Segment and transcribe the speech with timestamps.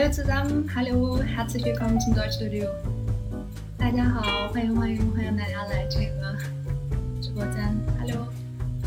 [0.00, 2.68] Hallo zusammen, hallo, herzlich willkommen zum Deutschstudio。
[3.78, 6.36] 大家好，欢迎欢迎欢迎大家来这个
[7.22, 7.72] 直播间。
[8.00, 8.26] Hallo，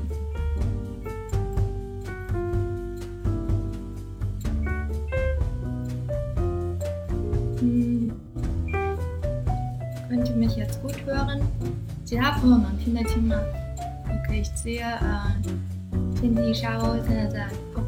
[7.61, 8.11] 嗯
[10.09, 11.41] ，könnt ihr mich jetzt gut hören？
[12.05, 13.35] 其他朋友能听得清吗
[14.07, 15.35] ？OK，ich sehe，呃，
[16.15, 17.81] 天地沙鸥现在在后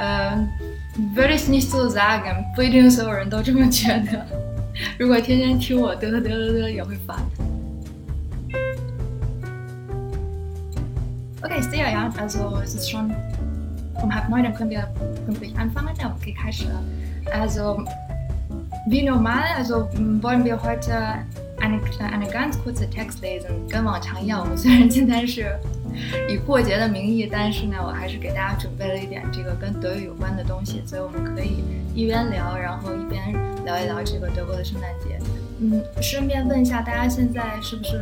[0.00, 0.48] Ähm,
[1.14, 4.26] würde ich nicht so sagen，不一定所有人都这么觉得。
[4.98, 7.16] 如果天天听我嘚嘚嘚嘚也会烦。
[11.42, 12.12] Okay, sehr ja.
[12.18, 13.10] Also es ist schon
[14.02, 14.86] um halb neun, dann können wir
[15.26, 15.94] pünktlich anfangen.
[15.98, 16.82] Ja, okay, 开始了。
[17.32, 17.82] Also
[18.88, 19.88] wie normal, also
[20.20, 21.24] wollen wir heute
[21.60, 21.80] eine,
[22.12, 24.40] eine ganz kurze Text lesen，跟往常一样。
[24.40, 25.56] 我们虽然今天是
[26.27, 31.63] 以过节的名义，但是呢，我还是给大家准备了一点这个跟德语有关的东西，所以我们可以
[31.93, 33.33] 一边聊，然后一边
[33.65, 35.19] 聊一聊这个德国的圣诞节。
[35.59, 37.97] 嗯，顺便问一下大家现在是不是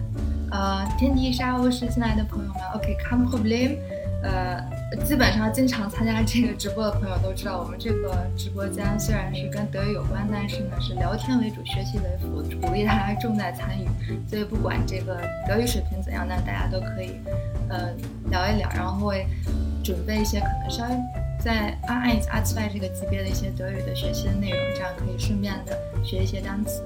[0.51, 3.77] 呃，天地沙鸥是新来的朋友们，OK，kein、Problem。
[4.23, 4.61] 呃，
[5.05, 13.87] 基本上经常参加这个直播的朋友都知道，我们这个直播间虽然是跟德语有关，但是呢是聊天为主，学习为辅，鼓励大家重在参与。
[14.29, 17.21] 所以不管这个德语水平怎样，那大家都可以
[17.69, 17.91] 呃
[18.31, 19.27] 聊一聊，然后会
[19.85, 20.91] 准备一些可能稍微
[21.39, 26.83] 在 A1、A2 这个级别的一些德语的学习的内容，这样可以顺便的学一些单词。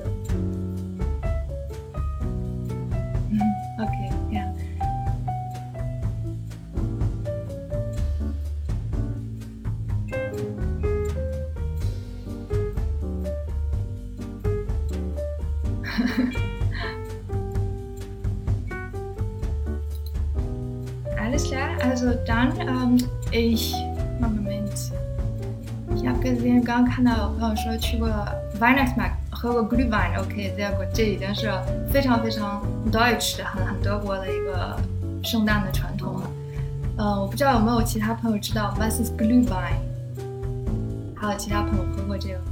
[27.56, 31.50] 说去过 v i n e s m a r k 喝过 Glühwein，OK，sehr gut，这已经是
[31.90, 34.76] 非常非常 Deutsch 的很很德国的一个
[35.22, 36.30] 圣诞的传统了。
[36.98, 39.76] 呃，我不知道有没有其他朋友知道 Was ist Glühwein？
[41.16, 42.44] 还有其他朋友喝过这个吗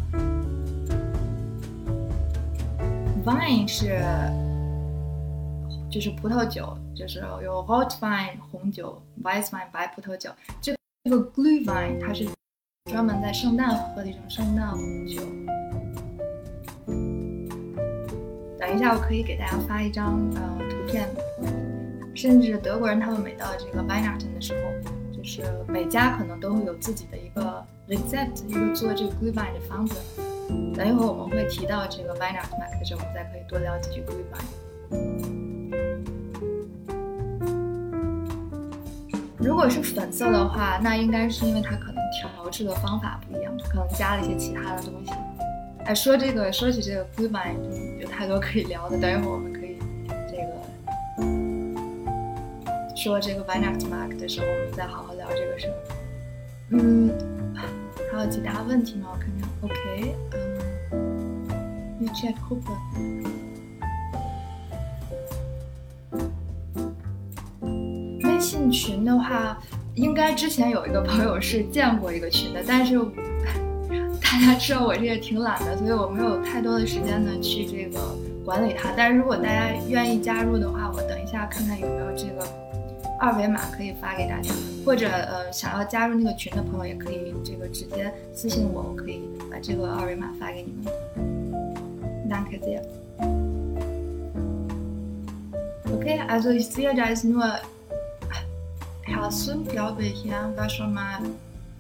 [3.25, 4.01] ？Wine 是
[5.91, 10.31] 就是葡萄酒，就是有 r o t w i n e 红酒，Weißwein 白葡萄酒。
[10.61, 10.75] 这
[11.05, 12.25] 这个 g l u w e i n 它是
[12.91, 15.23] 专门在圣诞喝的一种圣诞红酒。
[18.59, 21.09] 等一下，我可以给大家发一张呃图片，
[22.17, 24.61] 甚至德国人他们每到这个 Weihnachten 的时候，
[25.17, 29.95] 就是每家可能都会有自己的一个 recept，一个做这个 Glühwein 的方子。
[30.75, 34.43] 等一会儿我们会提到这个 Weihnachtsmarkt 的时候，我们再可以多聊几句 Glühwein。
[39.39, 45.13] 如果是粉色的话，那应该是因为它可调制的方法不一样，可能加了一些其他的东西。
[45.85, 47.57] 哎，说这个，说起这个 Glühwein，
[47.99, 48.99] 有太多可以聊的。
[48.99, 49.79] 等一会儿我们可以
[50.31, 50.53] 这个
[52.95, 55.75] 说这个 wine t mark 的时候，我们再好好聊这个事儿。
[56.73, 57.11] 嗯，
[58.13, 59.09] 还有其他问题吗？
[59.13, 59.49] 我看看。
[59.63, 60.15] OK，
[60.93, 61.49] 嗯
[62.01, 62.63] w e chat group。
[68.23, 69.59] 微信群的话，
[69.95, 72.99] 应该之前有一个朋友是建过一个群的，但是
[74.23, 78.01] 大家知道我这个挺懒的，所以我没有太多的时间呢去这个
[78.45, 78.91] 管理它。
[78.97, 82.47] 但是如果大家愿意加入的话，我等一下看看有没有这个
[83.19, 84.53] 二维码可以发给大家，
[84.85, 89.21] 或者呃想要加入那个群的朋友也可以这个直接私信我，我可以
[89.51, 90.85] 把这个二维码发给你们。
[92.31, 92.81] Danke sehr.
[95.93, 97.43] Okay, also ich sehe, da ist nur
[99.11, 101.19] Herzen, glaube ich, ja, war schon mal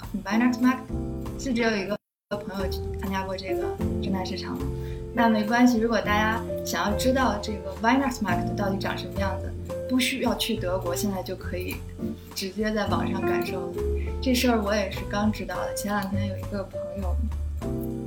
[0.00, 0.82] auf dem Weihnachtsmarkt.
[1.38, 1.96] 是只有一个
[2.28, 2.68] 朋友
[3.00, 3.62] 参加过这个
[4.02, 4.66] 圣诞市场吗？
[5.14, 9.52] 那没关系，如果大家想要知道这个 Weihnachtsmarkt 到底长什么样子，
[9.88, 11.76] 不需要去德国，现在就可以
[12.34, 13.72] 直接在网上感受了。
[14.20, 15.74] 这事儿我也是刚知道的。
[15.74, 17.16] 前两天有一个朋友，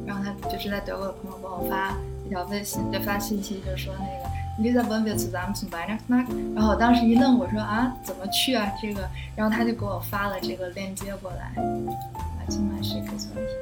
[0.06, 6.28] 然后他就是在德国的朋友帮我发一条微信，就发信息，就说那个 Lisa w e n w i l zusammen zum Weihnachtsmarkt。
[6.54, 8.72] 然后我当时一愣，我说啊，怎么去啊？
[8.82, 11.52] 这个，然后他就给我发了这个链接过来。
[11.56, 13.54] 来，今晚是个问题。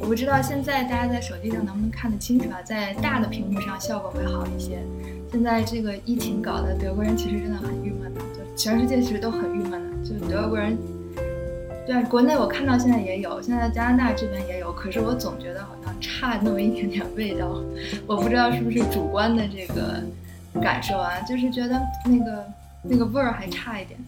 [0.00, 2.62] 我不知道现在大家在手机上能不能看得清楚啊？
[2.62, 4.78] 在大的屏幕上效果会好一些。
[5.30, 10.08] 现在这个疫情搞得德国人其实真的很郁闷的，就全世界其实都很郁闷的。
[10.08, 10.78] 就德国人，
[11.88, 17.62] 对国内我看到现在也有，现在加拿大这边也有，可是我总觉得好像差那么一点点味道。
[18.06, 20.02] 我不知道是不是主观的这个
[20.60, 22.46] 感受啊，就是觉得那个
[22.82, 23.98] 那个味儿还差一点。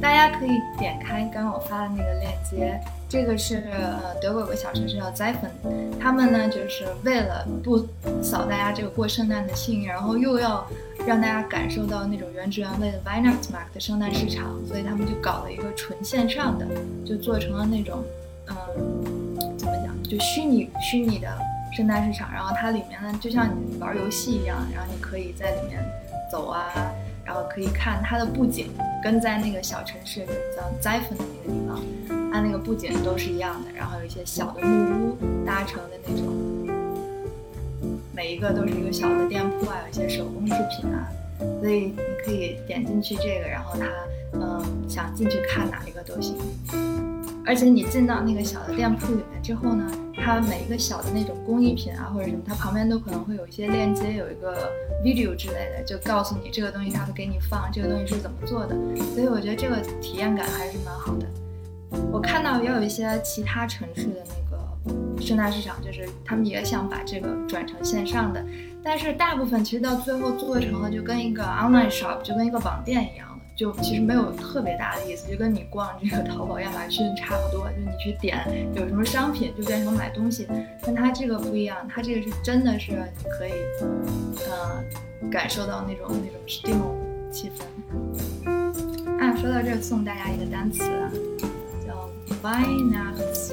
[0.00, 0.50] 大家可以
[0.80, 2.80] 点开刚刚我发的那个链接。
[3.08, 7.78] 这个是呃，德国有个小城市叫 z e f e n 他们呢就是为了不
[8.22, 10.66] 扫大家这个过圣诞的兴，然后又要
[11.06, 16.66] 让大家感受到那种原汁原味的 Weihnachtsmarkt 的圣诞市场，所以他们就搞了一个纯线上的，
[17.06, 18.04] 就做成了那种
[18.48, 21.28] 嗯，怎么讲，就虚拟虚拟的
[21.74, 25.82] 圣诞市场，然后它里面呢就像你玩游戏一样，然后你可以在里面
[26.30, 26.70] 走啊，
[27.28, 28.70] 然后可以看它的布景，
[29.04, 30.24] 跟在那个小城市
[30.56, 31.78] 叫 z e f e n 的那个地方。
[32.32, 36.24] 它那个布景都是一样的，然后有一些小的木屋搭成的那种，
[38.14, 41.06] 每一个都是一个小的店铺啊，有一些手工制品啊，
[41.60, 43.86] 所以你可以点进去这个，然后它，
[44.32, 46.36] 嗯，想进去看哪一个都行。
[47.46, 54.70] 而且你进到那个小的店铺里面之后呢，它每一个小的那种工艺品啊或者什么，它旁边都可能会有一些链接，有一个
[55.02, 58.76] video 之类的，就告诉你这个东西它会给你放这个东西是怎么做的。
[59.14, 61.26] 所以我觉得这个体验感还是蛮好的。
[62.12, 68.44] 我看到也有一些其他城市的那个圣诞市场，就是他们也想把这个转成线上的，
[68.90, 78.42] 但是大部分其实到最后做成了就跟一个 online shop，就跟一个网店一样的，就其实没有特别大的意思，就跟你逛这个淘宝、亚马逊差不多，就你去点
[78.74, 80.48] 有什么商品就变成买东西，
[80.80, 83.52] 但它这个不一样，它这个是真的是你可以，
[84.48, 84.82] 呃，
[85.30, 86.80] 感受到那种那种 steam
[87.30, 87.60] 气氛。
[89.20, 90.82] 啊，说到这送大家一个单词。
[92.40, 93.52] Weihnachts，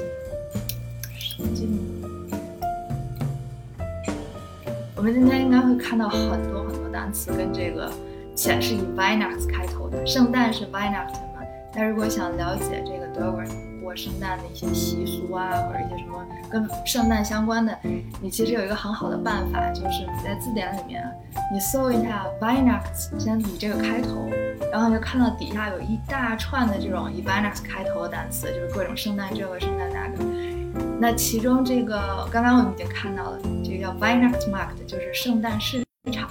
[4.96, 7.92] 我们今天应该会看到很多很多单词跟这个
[8.34, 10.04] 且是以 Weihnachts 开头的。
[10.06, 11.42] 圣诞是 Weihnachten 嘛？
[11.74, 13.50] 但如果想了解这个德国人
[13.82, 17.78] 过圣诞的一些习俗啊，或者一些什么跟圣诞相关的，
[18.22, 21.04] 你其实有一个很好的办法，就是你在字典里面
[21.52, 24.30] 你搜一下 Weihnachts，先以这个开头。
[24.72, 30.55] 然后你就看到底下有一大串的这种以 Weihnachts 开头的单词，就是各种圣诞这个、圣诞那个。
[30.98, 36.30] 那其中这个刚刚我们已经看到了，这个叫 Weihnachtsmarkt，就是圣诞市场，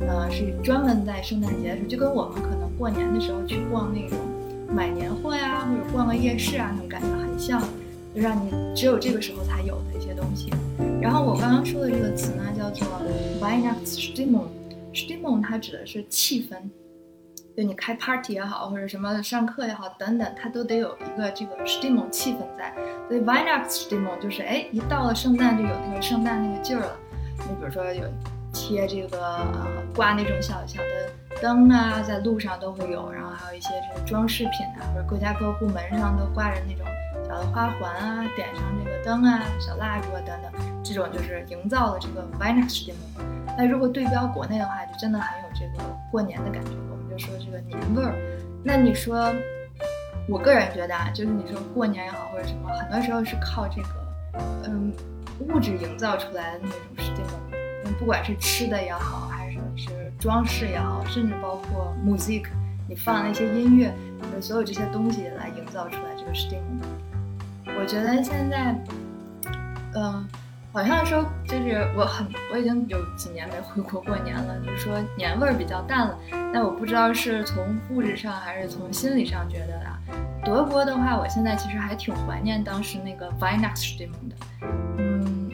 [0.00, 4.18] 呃，是专门在圣诞节的时候，就跟我们可能过年的时候去逛那种
[4.72, 7.60] 买年货呀，或者逛个夜市啊那种感觉很像，
[8.14, 10.50] 就让你只有这个时候才有的一些东西。
[11.00, 12.88] 然后我刚刚说的这个词呢，叫做
[13.40, 16.56] Weihnachtsstimmung，Stimmung 它指的是气氛。
[17.56, 22.70] 就你开 party 也好，或者什么上课也好，等等，它都得有一个这个 steam 气氛在。
[23.08, 26.92] 所以 Weihnachtsstimmung 就是，哎，一到了圣诞就有那个圣诞那个劲儿了。
[27.38, 28.04] 你比如说有
[28.52, 36.84] 贴这个呃挂那种小小的灯啊，在路上都会有，然后还有一些这个装饰品啊，或者各家各户门上都挂着那种
[37.26, 42.94] 小的花环啊，点上这个灯啊、小蜡烛啊等等，这种就是营造了这个 Weihnachtsstimmung。
[43.56, 46.72] 那如果对标国内的话，就真的很有这个过年的感觉。
[47.18, 48.14] 说这个年味儿，
[48.62, 49.32] 那你说，
[50.28, 53.88] 我个人觉得啊，就是你说过年也好或者什么，很多时候是靠这个，
[54.64, 54.92] 嗯，
[55.48, 62.46] 物质营造出来的那种是这种，不管是吃的也好，还是是装饰也好，甚至包括 music，
[62.88, 63.92] 你放那些音乐，
[64.34, 66.84] 你所有这些东西来营造出来这个 stimmung。
[67.78, 68.74] 我觉得现在，
[69.94, 70.26] 嗯。
[70.76, 76.18] 好像说就是我很我已经有几年没回国过年了，就是说年味儿比较淡了。
[76.52, 79.86] 但我不知道是从物质上还是从心理上觉得的。
[80.44, 84.36] 德国的话，我现在其实还挺怀念当时那个 Weihnachtsstimmung 的。
[84.98, 85.50] 嗯，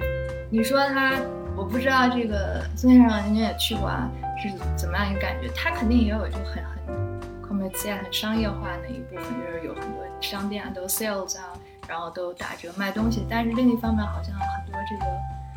[0.51, 1.13] 你说它，
[1.55, 4.11] 我不知道这个孙先生您也去过啊，
[4.43, 5.49] 是怎么样一个感觉？
[5.55, 11.53] 它肯定也有就很很 commercial 很商业化的一部分，就是有很多商店啊都 sales 啊，
[11.93, 13.27] 然后都打折卖东西。
[13.29, 14.97] 但是另一方面，好像很多这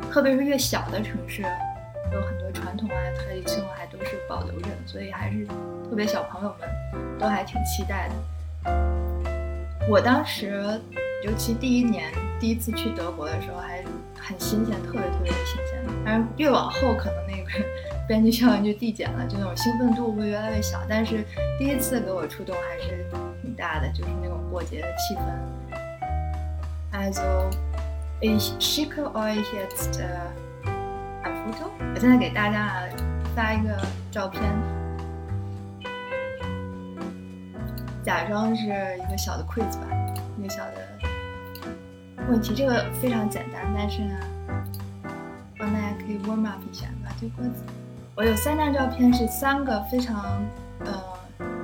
[0.04, 1.40] 个，特别是越小的城市，
[2.12, 5.46] 有很多传统啊、tradition 还都是保留着，所以还是
[5.88, 8.14] 特别小朋友们都还挺期待的。
[9.88, 10.78] 我当时，
[11.24, 13.82] 尤其第一年第一次去德国的时候，还
[14.20, 15.82] 很新鲜，特别特别的新鲜。
[16.04, 17.50] 但是越往后，可能那个
[18.06, 20.82] 边际效应就递减了，就那种兴奋度会越来越小。
[20.86, 21.24] 但是
[21.58, 23.06] 第一次给我触动还是
[23.40, 25.22] 挺大的，就是那种过节的气氛。
[26.96, 27.50] Also
[28.20, 30.00] ich schicke euch jetzt
[30.64, 31.70] ein Foto。
[31.94, 32.88] 我现在给大家
[33.34, 33.76] 发一个
[34.10, 34.42] 照片。
[38.02, 39.86] 假装是一个小的 quiz 吧，
[40.38, 40.72] 一个小的
[42.28, 44.14] 问题，这个非常简单，但是呢，
[45.58, 47.14] 帮大家可以 warm up 一下吧。
[47.20, 47.62] 这个子
[48.14, 50.42] 我有三张照片，是三个非常
[50.84, 50.94] 呃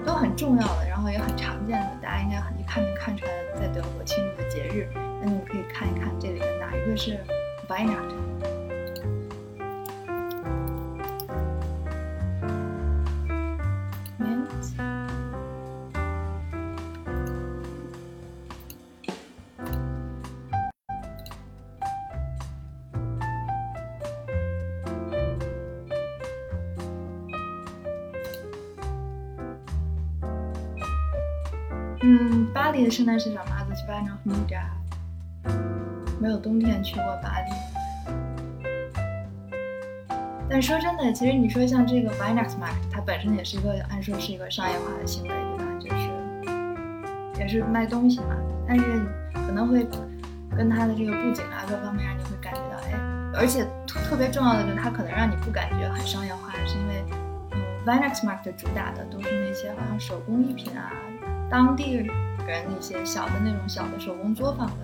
[0.04, 4.88] 都很重要的，然后也很常见的，大家应该很一看能看出来，在德国庆祝的节日。
[4.94, 7.18] 那你们可以看一看这里面哪一个是
[7.68, 8.61] by nat。
[32.04, 34.68] 嗯，巴黎的圣诞市场嘛，就是非常很家。
[36.20, 37.50] 没有冬天去过巴黎。
[40.50, 45.64] 但说真的，其实你说像这个 VINAX MARK，它本身也是一个按说是一个商业化的行为，对吧？
[45.80, 46.10] 就是
[47.38, 48.36] 也是卖东西嘛。
[48.66, 48.84] 但是
[49.34, 49.86] 可能会
[50.56, 52.98] 跟它的这个布景啊各方面，你会感觉到，哎，
[53.32, 57.04] 而且特特别重要的是它可能让你不感觉很商业化，是因为
[57.52, 60.92] 嗯 b i n a x m a r k 的主打的都是那些好像手工艺品啊。
[61.52, 62.08] 当地人
[62.46, 64.74] 那些小的那种小的手工作坊的，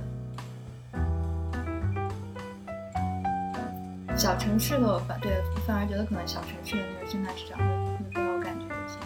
[4.15, 5.33] 小城市的反对
[5.67, 8.99] 反而觉得可能小城市的那个圣诞市场会会更有感觉一些。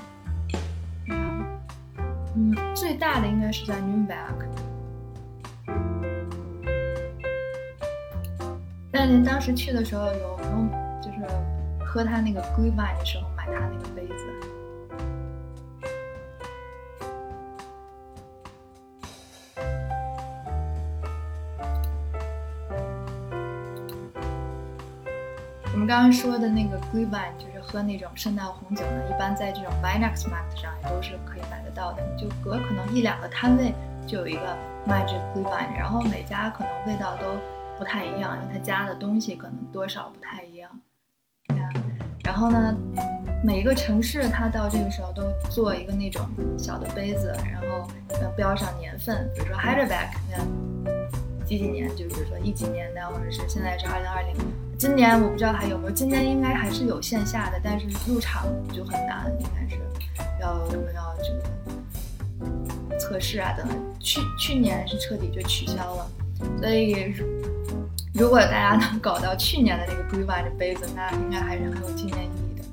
[2.34, 4.44] 嗯，最大的应该是在 Nürnberg，
[8.90, 10.68] 但是当时去的时候有用，
[11.00, 11.18] 就是
[11.84, 13.28] 喝他那个 Glühwein 的时候
[25.92, 32.02] 刚刚说的那个 Glühwein，就是喝那种圣诞红酒呢，一般在这种 Weihnachtsmarkt 上也都是可以买得到的。
[32.16, 33.74] 就隔可能一两个摊位
[34.06, 34.56] 就有一个
[34.86, 37.36] 卖这 Glühwein，然后每家可能味道都
[37.76, 40.70] 不太一样，因为它加的东西可能多少不太一样。
[42.24, 42.74] 然后呢，
[43.44, 47.86] 每一个城市它到这个时候都做一个那种小的杯子，然后
[48.34, 50.08] 标上年份，比如说 Heidelberg，
[51.52, 54.34] 几几年，就比如说一几年的，或者是现在是二零二零。
[54.78, 59.78] 今年我不知道还有没有，今年应该还是有线下的，但是入场就很难，应该是
[60.40, 60.48] 要
[60.94, 61.30] 要这
[62.40, 63.76] 个测试啊等等。
[64.00, 66.10] 去去年是彻底就取消了，
[66.58, 67.14] 所以
[68.14, 72.64] 如果大家能搞到去年的那个 g r e e 的杯子，那应该还是很有纪念意义的。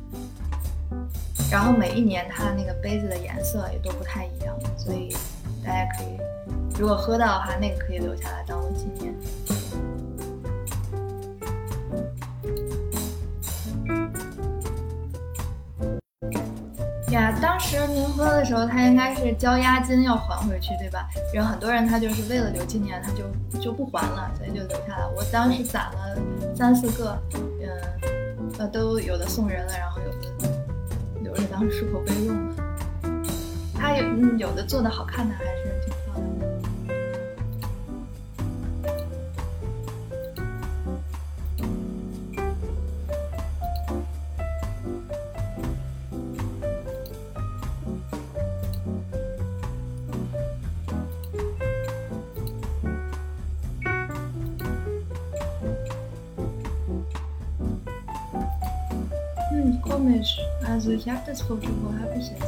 [1.51, 5.13] 然后每一年它那个杯子的颜色也都不太一样，所以
[5.65, 6.17] 大家可以
[6.79, 9.13] 如果喝到的话，那个可以留下来当做纪念。
[17.12, 21.05] 呀，当时您喝的时候，他应该是交押金要还回去，对吧？
[21.33, 25.05] 然后很多人他就是为了留纪念，他就就不还了，所以就留下来。
[25.17, 26.17] 我当时攒了
[26.55, 30.50] 三四个，嗯，呃，都有的送人了，然后有的
[31.24, 32.38] 留着当漱口杯用。
[33.74, 35.58] 他有嗯，有的做的好看的还是
[60.89, 62.41] Also ich habe das Foto, wo habe ich es?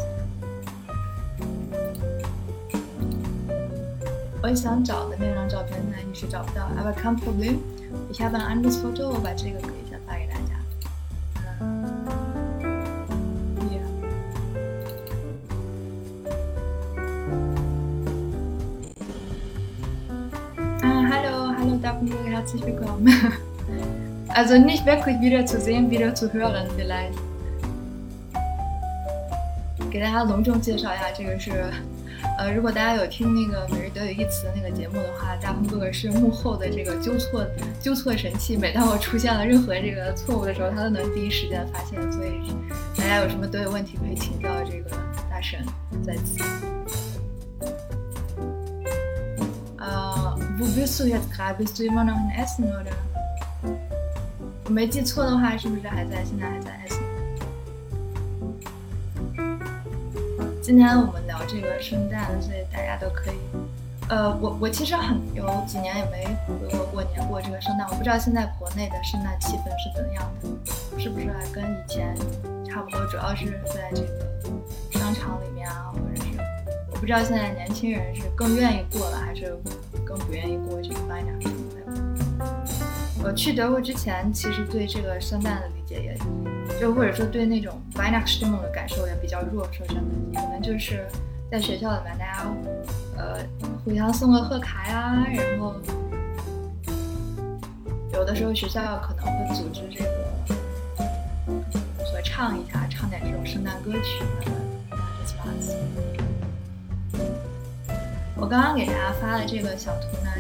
[4.42, 6.64] 我想找的那张照片，那一时找不到。
[6.76, 7.60] Aber kein Problem.
[8.12, 10.56] Ich habe ein anderes Foto，我把这个可以先发给大家。
[13.70, 13.84] Hier.
[20.82, 23.08] Ah, hallo, hallo Daphne, herzlich willkommen.
[24.30, 27.20] Also nicht wirklich wieder zu sehen, wieder zu hören vielleicht。
[29.92, 31.52] 给大家隆重介绍一下，这个是，
[32.38, 37.46] 呃，如果大家有听那个每日德语一词的那个节目的话，大鹏哥哥是幕后的这个纠错
[37.82, 38.56] 纠错神器。
[38.56, 42.00] 每当我出现了任何这个错误的时候，他都能第一时间发现。
[42.10, 42.56] 所以
[42.96, 44.92] 大家有什么德语问题可以请教这个
[45.30, 45.60] 大神，
[46.06, 46.42] 在此。
[49.78, 51.58] 呃，Wo bist du jetzt gerade?
[51.58, 52.94] Bist du immer noch in Essen oder？
[54.64, 56.24] 我没记错的话，是不是还在？
[56.24, 56.81] 现在还在
[60.72, 63.36] 今天我们聊这个圣诞，所以大家都可以。
[64.08, 70.48] 呃，我我其实很有几年也没回国过年过这个圣诞，我不知道现在国内的圣诞气氛是怎样的，
[70.98, 72.16] 是不是还跟以前
[72.66, 73.06] 差不多？
[73.08, 74.42] 主要是在这个
[74.92, 76.40] 商场里面啊，或者是
[76.90, 79.54] 我不知道现在年轻人是更愿意过了，还是
[80.06, 81.22] 更不愿意过这个圣诞。
[83.22, 86.18] 我去德国之前，其实对这个圣诞的理解也。
[86.82, 91.06] 就或者说对那种 Weihnachten 的感受也比较弱，说真的，可能就是
[91.52, 92.48] 在学校里面大家
[93.16, 93.38] 呃
[93.86, 95.76] 互相送个贺卡呀，然后
[98.14, 100.10] 有的时候学校可能会组织这个
[102.04, 104.24] 合唱一下，唱点这种圣诞歌曲。
[108.36, 110.32] 我刚刚给大家发的这个小图呢，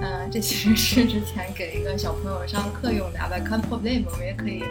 [0.00, 4.62] 嗯，这其实是之前给一个小朋友上课用的，But can't problem，我们也可以。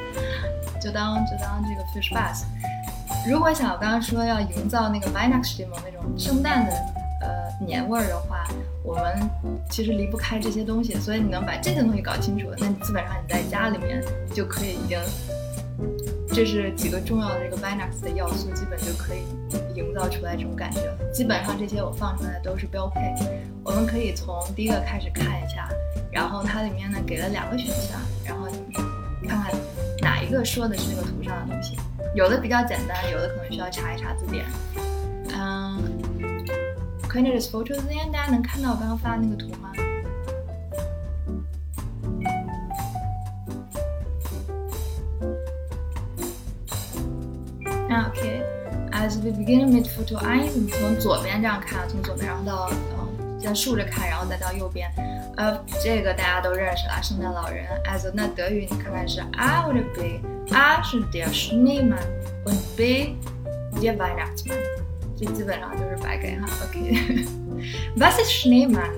[0.83, 2.43] 就当就当这个 fish bass。
[3.25, 6.73] 如果想我刚刚说要营造那个 Weihnachten 那种圣诞的
[7.21, 8.43] 呃年味儿的话，
[8.83, 9.29] 我们
[9.69, 10.95] 其实离不开这些东西。
[10.95, 14.99] 所以你能把这些东西搞清楚，那你基本上你在家里面就可以已经，
[16.33, 19.23] 这是几个重要的这个 Weihnachten 的要素，基本就可以
[19.75, 20.97] 营造出来这种感觉了。
[21.13, 23.15] 基本上这些我放出来都是标配。
[23.63, 25.69] 我们可以从第一个开始看一下，
[26.11, 28.42] 然后它里面呢给了两个选项，然后。
[30.23, 31.77] 一个说的是那个图上的东西？
[32.15, 34.45] 有的比较简单，有的可能需要查一查字典。
[35.35, 35.81] 嗯
[37.11, 39.71] c o n e this photo then，大家能看到我刚刚发的那个图吗
[48.09, 52.69] ？OK，as we begin with photo I，从左边这样看，从左边然后到，
[53.43, 54.89] 先竖着看，然后再到右边。
[55.35, 57.67] 呃，这个大家都认识了，圣诞老人。
[57.83, 63.17] As 那德语你看看是 I would be，A 是 der Schneemann，und B
[63.81, 64.55] der Weihnachtsmann。
[65.17, 66.47] 这基本上就是白给哈。
[66.63, 68.93] OK，Was ist Schneemann？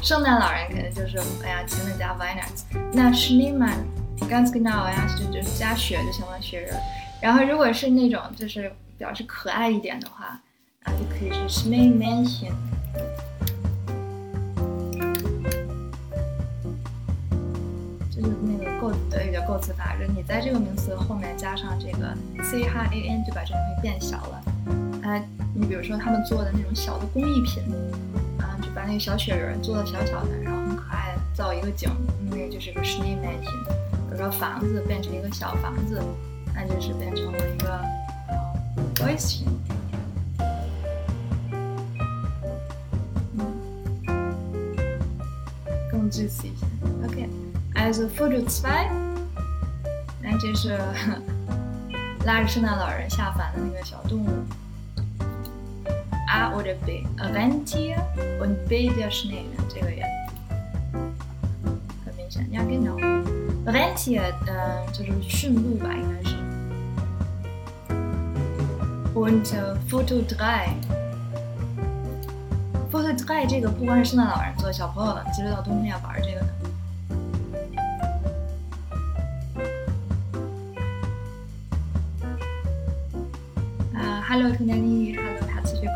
[0.00, 2.64] 圣诞老人肯定就是哎呀，前面加 Weihnacht。
[2.94, 6.74] 那 Schneemann，ganz genau 呀，就就是加雪就行了，雪人。
[7.20, 10.38] 然后如果是那种就是表示可爱一点的话。
[10.84, 12.56] 啊，就可以是 s m a l m a n s i o n
[18.10, 24.42] 就是那个构德语的构词法，就是你在这个名词后面加上这个 c h a n，就把这东西变小了。
[25.02, 25.18] 啊，
[25.54, 27.62] 你比如说他们做的那种小的工艺品，
[28.38, 31.88] 啊，就把那个小雪人做的小小的，然后很可爱，造一个景，
[32.30, 33.64] 那个就是个 s m a l m a n s i o n
[34.10, 36.02] 比如说房子变成一个小房子，
[36.54, 37.80] 那就是变成了一个
[39.00, 39.46] v o i c e
[46.10, 46.66] 句子一下
[47.06, 48.68] ，OK，as photo two，
[50.20, 50.76] 那这是
[52.24, 54.28] 拉着圣诞老人下凡的那个小动物。
[56.28, 57.96] A oder B，a Rentier
[58.40, 60.04] und B der Schnee，这个也
[62.04, 62.44] 很明显。
[62.50, 62.90] 你要跟着
[63.64, 66.29] ，Rentier，嗯，就是驯鹿吧，应该是。
[69.14, 69.44] Und
[69.88, 70.74] photo three。
[72.90, 76.46] Photo Try 这个不光是圣诞老人做，小朋友们其实到冬天要玩这个的。
[83.98, 85.92] 啊，Hello t o n y h e l l o 哈次学课。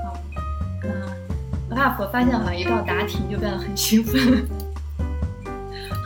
[0.84, 0.90] 嗯
[1.70, 4.20] ，Ralph，我发现好像一到答题就变得很兴奋。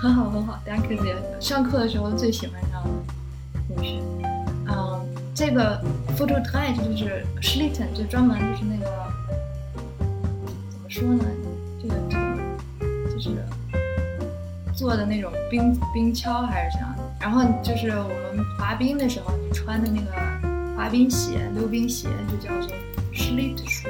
[0.01, 2.61] 很好很好，Thank you，上课的时候最喜欢，
[5.39, 5.81] 这个
[6.17, 8.91] Photo Try 就是 Schlitten，就专门就是那个
[10.69, 10.91] 怎么。
[10.91, 11.25] 说呢，
[11.81, 13.31] 这个这个就是
[14.75, 16.93] 做的那种冰冰橇还是怎样？
[17.21, 20.11] 然后就是我们滑冰的时候，你穿的那个
[20.77, 22.73] 滑冰鞋、溜冰鞋就叫做
[23.15, 23.89] sled shoe。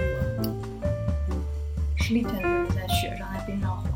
[1.96, 3.88] sled 就是在雪上在冰上滑。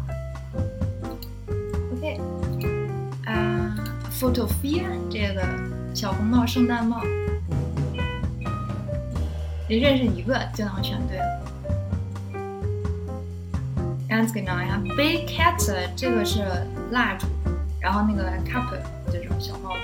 [1.92, 2.18] OK，
[3.26, 3.76] 啊
[4.10, 5.42] ，photography 这个
[5.94, 7.02] 小红帽圣诞帽，
[9.72, 11.24] 你认识一个就能选对了。
[14.06, 15.56] ganz genau 呀，Big Cat
[15.96, 16.44] 这个是
[16.90, 17.26] 蜡烛，
[17.80, 18.66] 然后那个 Cap
[19.10, 19.80] 这种小帽子，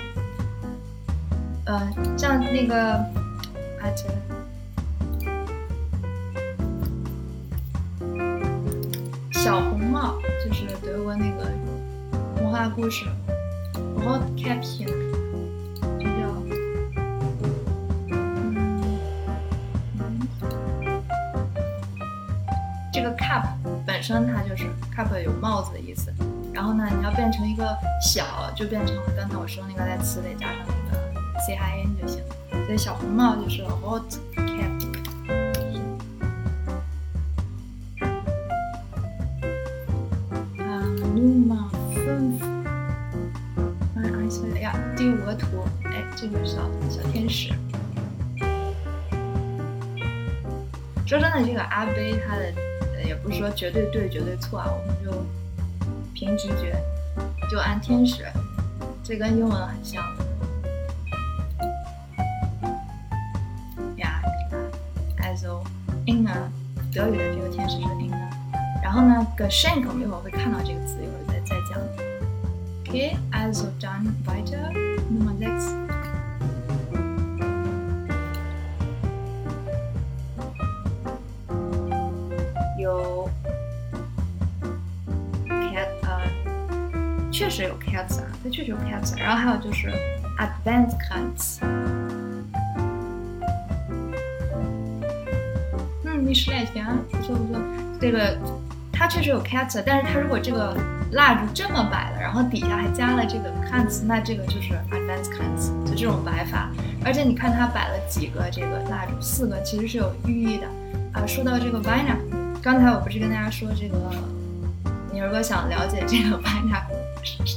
[1.64, 4.04] 呃，像那个啊这。
[9.32, 11.50] 小红帽就是德国那个
[12.36, 13.06] 童话故事
[24.14, 26.12] 它就是 cap 有帽子的意思，
[26.52, 31.12] 然后呢你要变成一个小，就变成刚才我说那个在词尾加上那个
[31.46, 32.22] c i n 就行，
[32.66, 34.68] 所以小红帽就是 r o t cap。
[44.96, 46.58] 第五个图，哎，这个小
[46.90, 47.52] 小天使。
[51.06, 52.52] 说真的，这个阿贝他的
[53.28, 55.12] 不是说绝对对绝对错啊，我们就
[56.14, 56.82] 凭直觉
[57.50, 58.24] 就按天使，
[59.04, 60.02] 这跟英文很像。
[63.96, 64.22] 呀
[65.18, 65.62] ，also
[66.06, 66.50] in 啊，
[66.90, 68.30] 德语的这个天使是 in 啊。
[68.82, 71.78] 然后呢，Geschenk 我们一会儿会看到这个词，一会儿再再讲。
[72.88, 74.72] OK，also done weiter。
[75.10, 75.87] Nummer sechs.
[88.06, 89.92] 确实有 cats 啊，它确实有 cats，然后还有就是
[90.38, 91.58] advance cats。
[96.04, 97.60] 嗯，你十来天，不错不错，
[98.00, 98.36] 这个
[98.92, 100.76] 它确实有 cats，但是它如果这个
[101.12, 106.70] 蜡烛这么摆了，然后底下还加了这个 cats，那这个就是 advanced cats，就这种摆法。
[107.04, 110.66] 而且你看它摆了几个这个蜡烛，四个其实是有寓意的
[111.12, 111.26] 啊。
[111.26, 112.16] 说到这个 v i n a
[112.60, 113.96] 刚才我不是跟大家说这个，
[115.12, 116.97] 你如果想了解这个 v i n a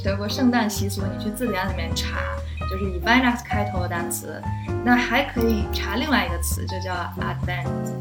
[0.04, 2.18] 德国圣诞习俗，你去字典里面查，
[2.70, 4.42] 就是以 v i n a 开头的单词，
[4.84, 7.92] 那还可以查另外一个词，就叫 advent。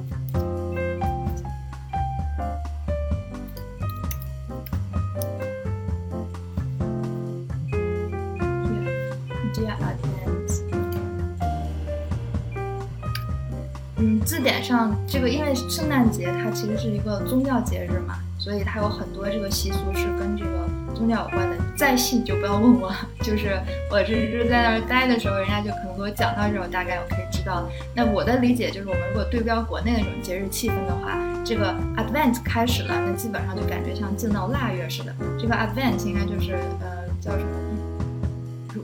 [14.03, 21.55] 嗯，字典上这个，因为圣诞节它其实是一个宗教节日嘛，所以它有很多这个习俗是跟这个宗教有关的。
[21.77, 23.59] 再细你就不要问我了， 就是
[23.91, 27.69] 我这是在那儿待的时候，人家就可能给我讲到这种，大概我可以知道。
[27.95, 35.13] 那我的理解就是，我们如果对标国内那种节日气氛的话，这个 Advent 开始了，那基本上就感觉像进到腊月似的。
[35.39, 37.51] 这个 Advent 应该就是呃叫什么？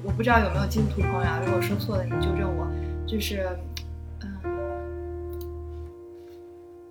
[0.03, 2.67] 我不知道有没有基督徒朋友啊，如果说错了，你纠正我。
[3.07, 3.47] 就是
[4.21, 4.29] 嗯。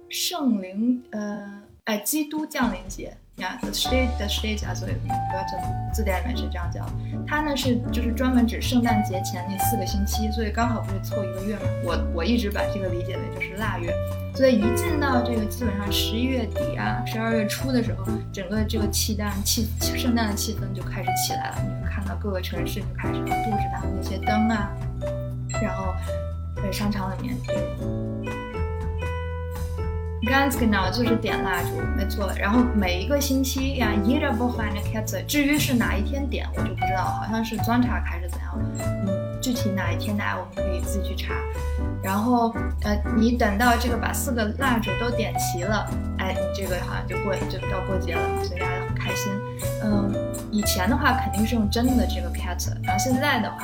[0.08, 6.84] 圣灵，呃，哎，基督降临节呀，the state the state 啊，所以不要叫字典里面是这样叫。
[7.24, 11.60] 它呢是就是专门指圣诞节前那四个星期，所以刚好不是凑一个月嘛。
[11.84, 13.94] 我我一直把这个理解为就是腊月，
[14.34, 21.58] 所以一进到这个基本上十一月底啊，十二月初的时候，整个这个气蛋气圣诞的气氛就开始起来了。
[21.62, 24.72] 你会看到各个城市就开始布置他们那些灯啊，
[25.62, 25.94] 然后
[26.56, 28.05] 在商场里面就。
[30.26, 32.30] Ganz genau，就是点蜡烛，没错。
[32.36, 35.24] 然后每一个星期呀，jeder Woche eine Kerze。
[35.24, 38.58] 至于是哪一天点，我就不知道，好像是 Sonntag 还是怎样。
[38.80, 41.32] 嗯，具体哪一天来我们可以自己去查。
[42.02, 49.32] 然后呃，你等到这个把四个蜡烛都点齐了，哎，你这个好像就过就到过节了，所以大家很开心。
[49.84, 50.12] 嗯，
[50.50, 53.58] 以前的话肯定是用真的这个 k e t e 然后现在的话，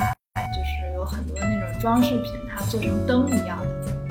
[0.55, 4.02] 就是有很多那种装饰品，它做成灯一样的。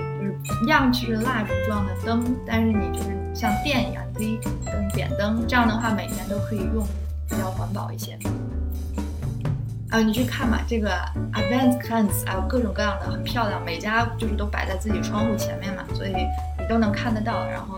[0.67, 6.85] 样就是蜡烛状的灯，但是你就是像电一样，你可以灯点灯，这样的话每年都可以用，
[7.29, 8.17] 比较环保一些。
[9.89, 10.89] 啊，你去看嘛，这个
[11.33, 17.45] Advent Calendars 还有各种各样的，很漂亮，每家就是都摆在自己窗户前面嘛，所以你都能看得到。
[17.47, 17.77] 然后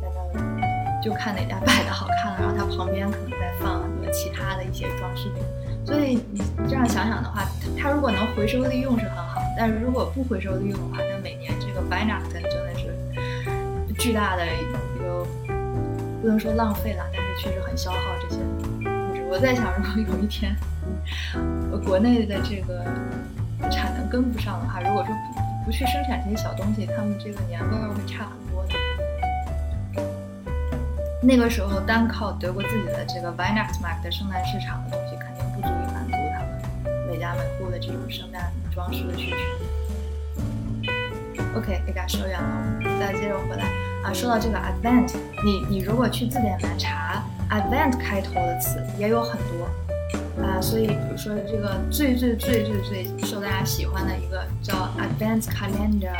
[0.00, 5.42] 在那就看哪家摆的好看了，然后它旁边可能再放很多其他的一些装饰品。
[5.84, 7.44] 所以你这样想想的话，
[7.76, 15.26] 它如果能回收利用是很好，但是如果不回收利用的话，那每年这个 v i n a c t 真的是巨大的一个，
[16.22, 18.60] 不能说浪费了，但是确实很消耗这些物
[19.14, 19.22] 质。
[19.30, 20.56] 我在想，如果有一天
[21.84, 22.84] 国内的这个
[23.70, 25.14] 产能跟不上的话，如果说
[25.64, 28.74] 不去生产这些小东西，他们这个年味会差很多的。
[31.22, 36.46] 那个时候单靠德国自己的这个 v i n a c t Mark 的圣诞市场的东西，肯定不足以满足他们
[37.06, 39.36] 每家每户的这种圣诞装饰的需求。
[41.56, 42.48] OK，给大家说远了，
[42.84, 43.64] 我们再接着回来。
[44.04, 45.12] 啊，说到这个 Advent，
[45.44, 49.68] 你你如果去字典来查 Advent 开头的词，也有很多
[50.42, 56.14] 啊，所以比如说这个最最最最最受大家喜欢的一个叫 Advent Calendar。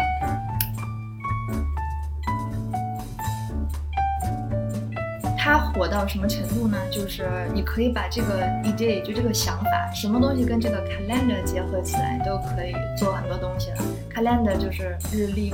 [5.50, 6.78] 它火到什么程度呢？
[6.92, 13.76] 就是你可以把这个 idea，就这个想法，什么东西跟这个 calendar 结合起来，都可以做很多东西了。
[14.14, 15.52] calendar 就是日历，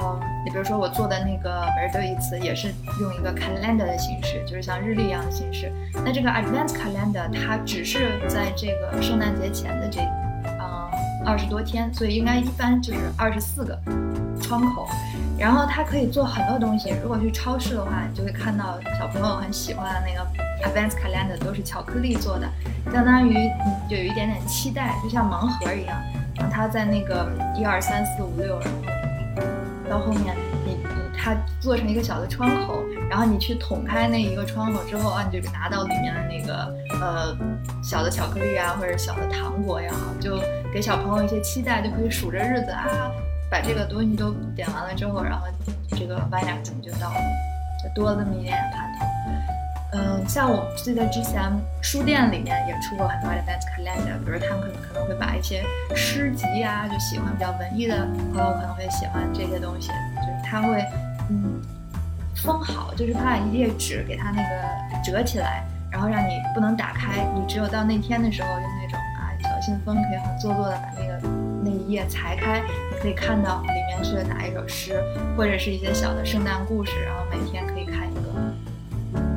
[0.00, 2.68] 嗯，你比如说我做的那个每日一词，也是
[3.02, 5.70] 用一个 calendar 的形式，就是像日历一样的形式。
[6.02, 10.00] 那这个 advent calendar 它只是在这个圣诞节前的这，
[10.46, 10.90] 嗯，
[11.26, 13.78] 二十多天，所以应该一般就是二十四个
[14.40, 14.88] 窗口。
[15.40, 16.90] 然后它可以做很多东西。
[17.02, 20.20] 如果去超市的话，你就会看到小朋友很喜欢的那个
[20.68, 22.46] Advance Calendar 都是巧克力做的，
[22.92, 23.50] 相当于
[23.88, 25.98] 就有一点点期待，就像盲盒一样。
[26.36, 27.26] 然后它在那个
[27.56, 29.50] 一二三四五六，然后
[29.88, 30.78] 到后面你你
[31.16, 37.36] 它做成一个小的窗口，然后你去捅开那一个窗口之后啊，你就拿到里面的那个呃
[37.82, 40.38] 小的巧克力啊，或者小的糖果也好，就
[40.70, 43.10] 给小朋友一些期待，就可以数着日子啊。
[43.50, 45.46] 把这个东西都点完了之后，然后
[45.90, 47.20] 这个 v i n e t 就到了，
[47.82, 49.06] 就多了那么一点点盼头。
[49.92, 51.50] 嗯，像我记得之前
[51.82, 55.64] 书店里面也出过很多 Advent Calendar，比如他们可能可能会把一些
[55.96, 60.84] 诗集呀，就喜欢比较文艺的朋友可能会喜欢这些东西，就是他会
[61.28, 61.60] 嗯
[62.36, 71.20] 封好，就是把一页纸给它那个折起来，然后让你不能打开，你只有到那天的时候用那种啊小信封可以很做作的把那个
[71.62, 72.62] 那一页裁开。
[72.92, 75.02] 你可以看到里面是哪一首诗，
[75.36, 78.20] 或者是一些小的圣诞故事，然后每天可以看一个，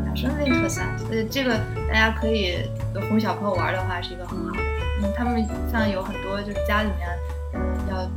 [0.05, 0.97] 还是那特散。
[0.99, 1.57] 所以这个
[1.87, 2.69] 大家可以
[3.09, 4.61] 哄小朋友玩的话，是一个很好的。
[5.01, 7.09] 嗯，他们像有很多就是家里面，
[7.53, 8.09] 嗯，要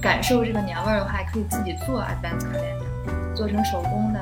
[0.00, 4.20] 感受这个年味儿的话，可以自己做 Advent Calendar，做成手工的。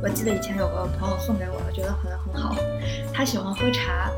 [0.00, 2.54] 我记得以前有个朋友送给我的，觉得很很好。
[3.12, 4.10] 他喜欢喝茶。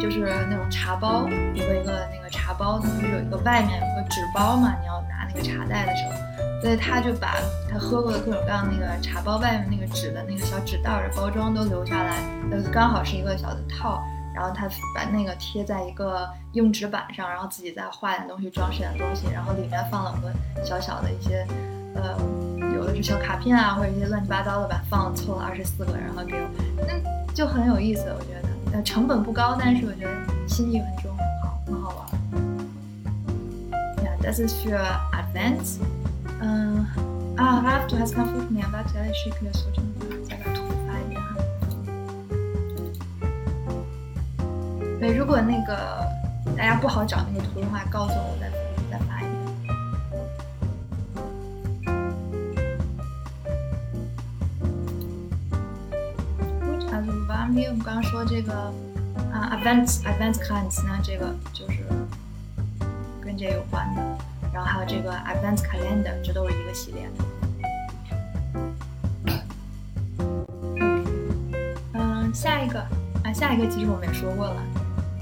[0.00, 4.74] 就是那种茶包，一个一个那个茶包，它不是有一个外面有个纸包嘛？
[4.80, 7.36] 你要拿那个茶袋的时候，所以他就把
[7.70, 12.16] 他喝过的各种各样那个茶包外面那个纸的那个小纸袋的包装都留下来，
[12.50, 14.02] 呃，刚好是一个小的套，
[14.34, 21.46] 然后他把那个贴在一个硬纸板上，然后自己再画点东西，装饰点东西，然后里面放了个小小的一些，
[21.94, 22.16] 呃，
[22.74, 26.48] 有的是小卡片啊，或者一些乱七八糟的吧，放凑了二十四个，然后给我，
[26.86, 28.45] 那就很有意思，我觉得。
[28.72, 30.10] 呃，成本不高，但是我觉得
[30.48, 32.06] 心意很重，很好，很好玩。
[34.02, 34.78] Yeah, das ist für
[35.12, 35.78] Advents.
[36.40, 36.86] 嗯，
[37.36, 38.66] 啊，Ralf, du hast kein Foto mehr.
[38.70, 39.90] Warte, ich schicke das Foto mal.
[40.28, 41.36] selber 图发一下哈。
[45.00, 46.06] 对，如果那个
[46.56, 48.36] 大家不好找那个图的话，告诉我，
[57.50, 58.52] 因为我们刚刚说这个
[59.32, 61.78] 啊，advance advance clients，那这个就是
[63.20, 64.02] 跟这有关的，
[64.52, 67.24] 然后还有这个 advance calendar，这都是一个系列的。
[72.34, 72.80] 下一个
[73.24, 74.62] 啊，下一个其实我们也说过了，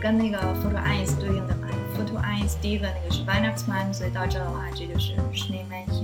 [0.01, 5.15] 跟那个 photo eyes 对应的嘛，photo eyes 第一个那个是 v i n e x m a n 所以到这的话，这就是
[5.33, 6.04] s n a m e n h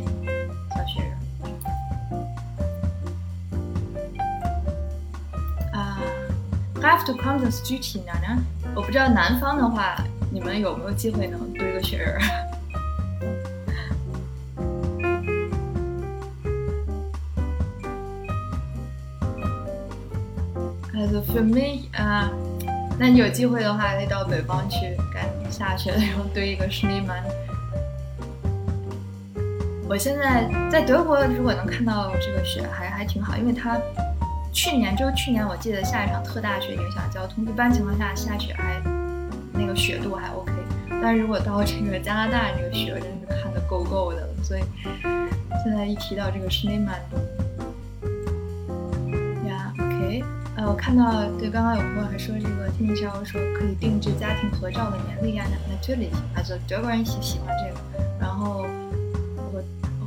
[6.82, 8.42] Have to come to 具体呢呢？
[8.74, 12.18] 我不知道南方的话，你们有没有机会能堆个雪人
[20.94, 22.30] ？As for me，啊，
[22.98, 27.04] 那你有机会的话，可以到北方去，赶下雪的时候堆一个雪人。
[29.88, 33.78] 我现在在德国，如果能看到这个雪，还还挺好，因为它。
[34.52, 37.44] 去年就去年，我记得下一场特大雪影响交通。
[37.44, 38.82] 一般情况下下雪还
[39.52, 40.52] 那个雪度还 OK，
[41.02, 44.28] 但是如果到这个加拿大，这个雪真的是看的够够的了。
[44.42, 44.62] 所以
[45.62, 46.96] 现在一提到这个 s h n e e m a
[49.48, 50.24] 呀，OK，
[50.56, 57.80] 呃，我看到对，刚刚有朋友还说这个天气上说可以定制家庭合照的年历呀，那这里啊，就德国人喜喜欢这个。
[58.20, 58.66] 然后
[59.52, 59.62] 我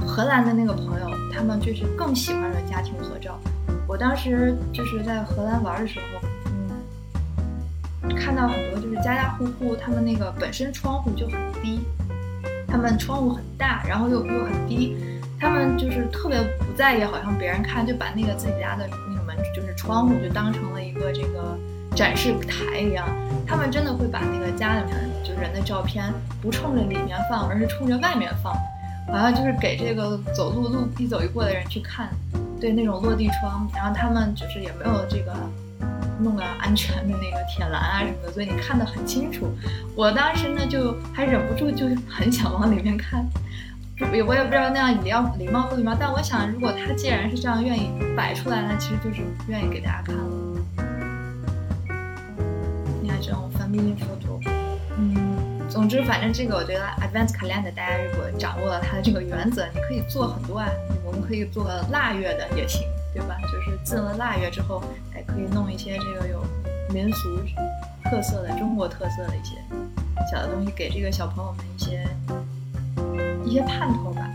[0.05, 3.39] 荷兰的那个朋友，他们就是更喜欢这个家庭合照。
[3.93, 6.27] 我当时就是在荷兰玩的时候，
[8.01, 11.79] 嗯，看到很多就是家家户户他们那个本身窗户就很低，
[12.67, 14.97] 他们窗户很大，然后又又很低，
[15.39, 21.55] 他们就是特别不在意，好像别人看就把那个自己家的那个门就是窗户就当成了一个这个
[21.95, 23.07] 展示台一样，
[23.45, 28.51] 他们真的会把那个家里面就是人的照片不冲着里面放，而是冲着外面放。
[29.05, 32.09] 好像就是给这个走路路一走一过的人去看，
[32.63, 35.35] 对那种落地窗，然后他们就是也没有这个
[36.17, 39.53] 弄个安全的那个铁栏啊什么的，所以你看得很清楚。
[39.97, 43.27] 我当时呢就还忍不住就很想往里面看，
[44.13, 50.23] 也我也不知道那样礼貌礼貌不礼貌，但我想如果他既然是这样愿意摆出来，那其实就是愿意给大家看了。
[53.01, 54.39] 你看这种 family photo，
[54.97, 55.22] 嗯。
[55.73, 60.69] 总之，反正这个我觉得 Advent Calendar，大家如果掌握了它的这个原则，你可以做很多啊。
[61.03, 63.35] 我们可以做腊月的也行，对吧？
[63.51, 64.83] 就是进了腊月之后，
[65.15, 66.45] 哎，可以弄一些这个有
[66.93, 67.39] 民俗
[68.03, 69.55] 特色的、中国特色的一些
[70.31, 72.07] 小的东西，给这个小朋友们一些
[73.43, 74.29] 一些盼头吧。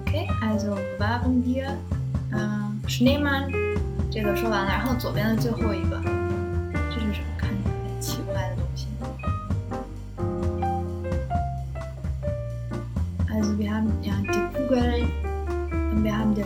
[0.00, 1.70] OK，also waren wir，
[2.30, 3.50] 嗯，Schneemann，
[4.12, 5.98] 这个说完了，然后左边的最后一个。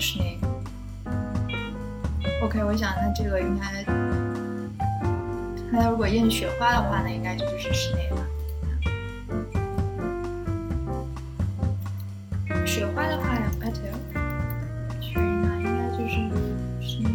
[0.01, 0.39] Schnee。
[2.41, 3.85] OK，我想它这个应该，
[5.73, 8.17] 它要如果印雪花的话，那应该就是室内了。
[12.65, 13.93] 雪花的话，better，
[15.01, 16.15] 去哪应该就是
[16.81, 17.09] 室内。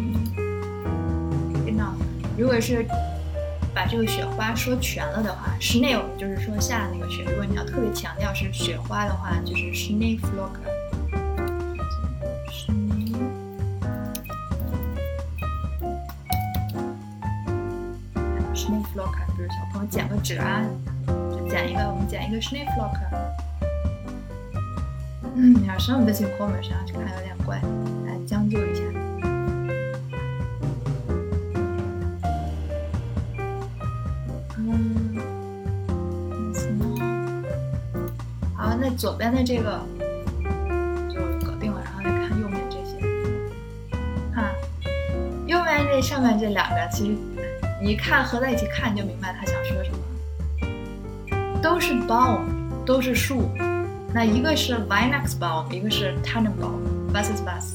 [1.72, 1.90] 那
[2.36, 2.86] 如果是
[3.74, 7.24] 把这个雪花说全了的话，室内我们就是说下那个雪。
[7.24, 10.50] 如果你要特别强调是雪花的话，就是室内 flock。
[19.90, 20.62] 剪个纸啊，
[21.48, 22.98] 剪一个，我们剪一个 s h n e e flock。
[25.36, 27.60] 嗯，你要上面的镜后面上去看有点怪，
[39.04, 39.78] 左边的这个
[41.12, 42.96] 就搞定了，然后再看右面这些。
[44.34, 44.50] 看，
[45.46, 47.14] 右面这上面这两个其实。
[47.82, 51.60] 你看合在一起看，就明白他想说什么。
[51.60, 52.44] 都是 baum，
[52.86, 53.50] 都是树。
[54.14, 57.12] 那一个是 “Waldsbaum”，一个是 Tannenbaum。
[57.12, 57.73] Was ist was？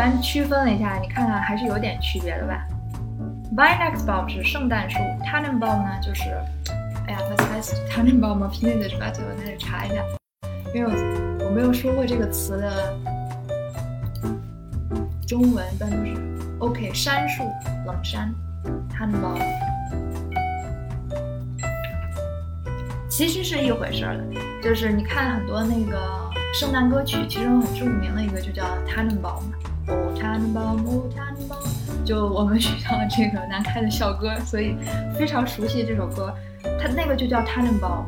[0.00, 2.66] 然区分了一下，你看看还是有点区别的吧。
[3.56, 6.22] v i n e x b o m 是圣诞树，Tannenbaum 呢就是。
[7.06, 8.94] 哎呀，was heißt Tannenbaum auf Chinesisch？
[8.96, 9.96] 我在这查一下，
[10.72, 12.94] 因为我我没有说过这个词的
[15.26, 16.14] 中文，但就是
[16.60, 16.92] OK。
[16.94, 17.42] 杉树，
[17.84, 18.32] 冷杉
[18.88, 19.42] ，Tannenbaum，
[23.08, 24.24] 其实是一回事儿的。
[24.62, 29.42] 就是你看很多那个圣诞歌曲，其中很著名的一个就叫 Tannenbaum
[32.04, 34.74] 就我们学校的这个南开的校歌，所以
[35.16, 36.34] 非常熟悉这首歌。
[36.80, 38.04] 它那个就叫 “tanbou”，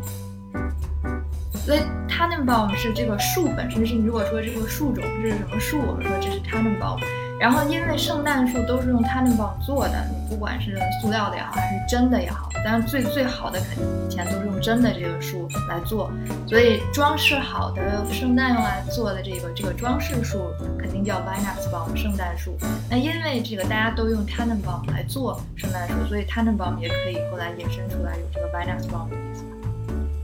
[1.54, 6.98] 所以 “tanbou” 是这个树本身是，如果说这个树种这是什么树，我们说这是 “tanbou”。
[7.43, 16.09] 然后因为圣诞树都是用 Tannenbaum 做的，你不管是塑料的也好，还是真的也好，但是最最好的肯定以前都是用真的这个树来做，
[16.47, 17.82] 所以装饰好的
[18.12, 22.57] 圣诞用来做的这个这个装饰树肯定叫 Weihnachtsbaum 圣诞树。
[22.88, 29.45] 那因为这个大家都用 Tannenbaum 来做圣诞树，所以 Tannenbaum 也可以后来衍生出来有这个 Weihnachtsbaum 的意思。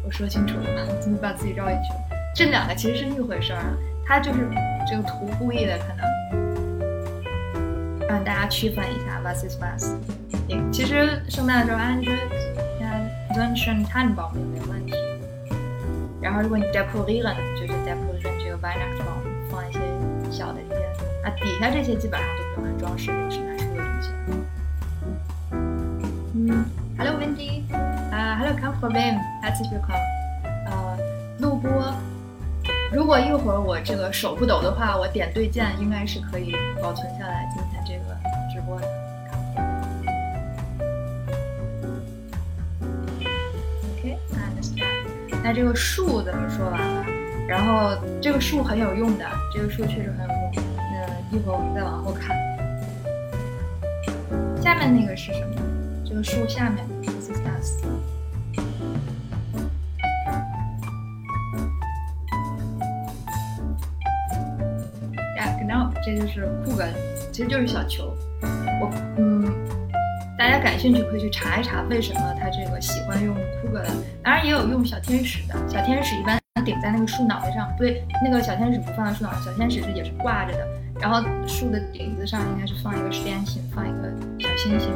[0.06, 0.92] 我说清楚了吗？
[1.04, 1.98] 你把自己绕进去了？
[2.32, 3.74] 这两个其实是一回事儿啊，
[4.06, 4.48] 它就是
[4.88, 6.17] 这个图故意的可能。
[8.08, 9.92] 让大家区分一下，was is was。
[10.72, 12.10] 其实圣诞的时候安觉
[12.80, 14.94] 看 s o n s h i n Tannenbaum 也没有问题。
[16.20, 19.78] 然后如果你 decoration 就是 decoration 这个 Weihnachtsbaum 放一些
[20.30, 20.74] 小的一些，
[21.22, 24.10] 啊底下这些基本上都是用来装饰这个圣诞树的东西。
[26.34, 26.64] 嗯
[26.96, 27.62] ，Hello Wendy，
[28.10, 30.02] 啊，Hello，come for them，herzlich willkommen。
[30.66, 30.98] 呃，
[31.40, 31.94] 录播。
[32.90, 37.46] 如果一会儿我这个手不抖的话，我点对键应该是可以保存下来
[45.48, 47.06] 那这个树怎么说完了？
[47.48, 50.62] 然后这个树很有用的，这个树确实很有用。
[50.76, 52.36] 那一会儿我们再往后看，
[54.62, 55.54] 下面那个是什么？
[56.06, 57.82] 这个树下面的 s is us。
[66.04, 66.88] 这就是库根，
[67.32, 68.14] 其实就是小球。
[68.80, 69.44] 我嗯，
[70.48, 73.90] 大家感兴趣可以去查一查为什么他这个喜欢用酷哥的，
[74.24, 75.54] 当然也有用小天使的。
[75.68, 80.66] 小天使一般顶在那个树脑袋上，不对，那个小天使不放在树脑上，小天使是也是挂着的。
[80.98, 84.90] 然后树的顶子上应该是放一个实验品，放一个小星星，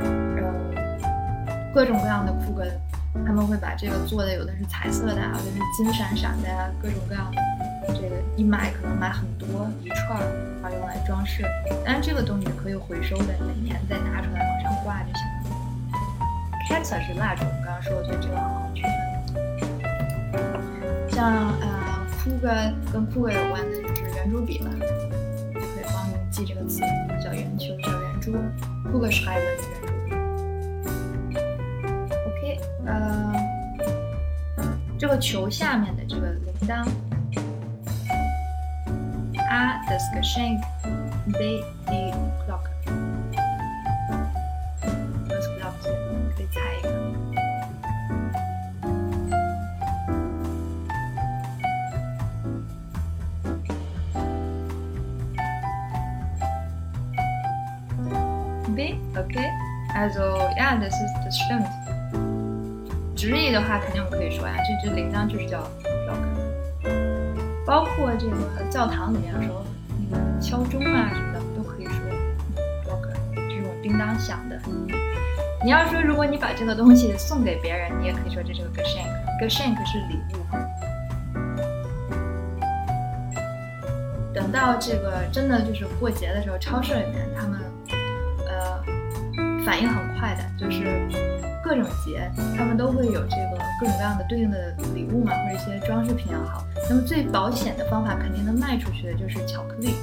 [0.00, 2.64] 呃，各种各样的酷哥，
[3.24, 7.40] 他们会把这个做的有的是彩色的，有的是金闪闪的呀，各种各样的。
[7.94, 10.18] 这个一买可能买很多一串，
[10.60, 11.44] 然后用来装饰。
[11.84, 14.44] 当然这个东西可以回收的，每年再拿出来
[14.86, 15.42] 挂就行了。
[16.68, 18.90] c a t 是蜡烛，我们刚刚说的，所以这个很好区分。
[21.10, 21.66] 像呃
[22.22, 22.48] 酷哥
[22.92, 24.70] 跟酷哥有关的就是圆珠笔了。
[24.78, 26.80] 可以帮你记这个词
[27.20, 28.36] 叫圆球，叫圆珠。
[28.92, 30.14] 酷个是海文圆珠笔。
[32.28, 33.32] OK，呃，
[34.96, 36.86] 这个球下面的这个铃铛。
[39.48, 40.60] A das Geschenk,
[41.32, 42.12] B die
[60.06, 61.66] OK，also ja, das ist das stimmt。
[63.16, 66.22] 直译的话，肯定我们可以说呀，这只铃铛就是叫 clock。
[67.66, 68.36] 包括这个
[68.70, 69.64] 教堂里面的时候，
[70.10, 71.94] 那个敲钟啊什么的，都可以说
[72.84, 74.56] clock，这种叮当响的。
[75.64, 79.10] 你要说，如果你把这个东西送给别人，你也可以说这是个 geschenk。
[79.40, 80.36] geschenk 是礼物。
[84.32, 87.58] 等到这个真的就是过节的时候，超市里面他们。
[89.66, 91.08] 反应很快的，就是
[91.60, 96.64] 各种节，他们都会有这个各种各样的对应的礼物嘛，或者一些装饰品也好。
[96.88, 99.96] 那么最保险的方法，肯定能卖出去的就是巧克力。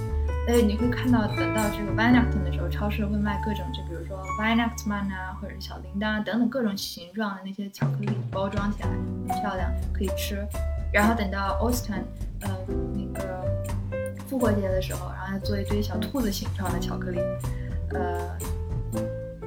[0.49, 10.45] 哎，你会看到，等到这个 Weihnachten 的时候，超市会卖各种，就比如说 Weihnachtsmann 啊，或者小铃铛等等各种形状的那些巧克力，包装起来很漂亮，可以吃。
[10.91, 12.03] 然后等到 Ostern，
[12.41, 12.49] 呃，
[12.93, 13.41] 那个
[14.28, 17.20] 复活节的时候，然后做一堆小兔子形状的巧克力，
[17.93, 18.38] 呃。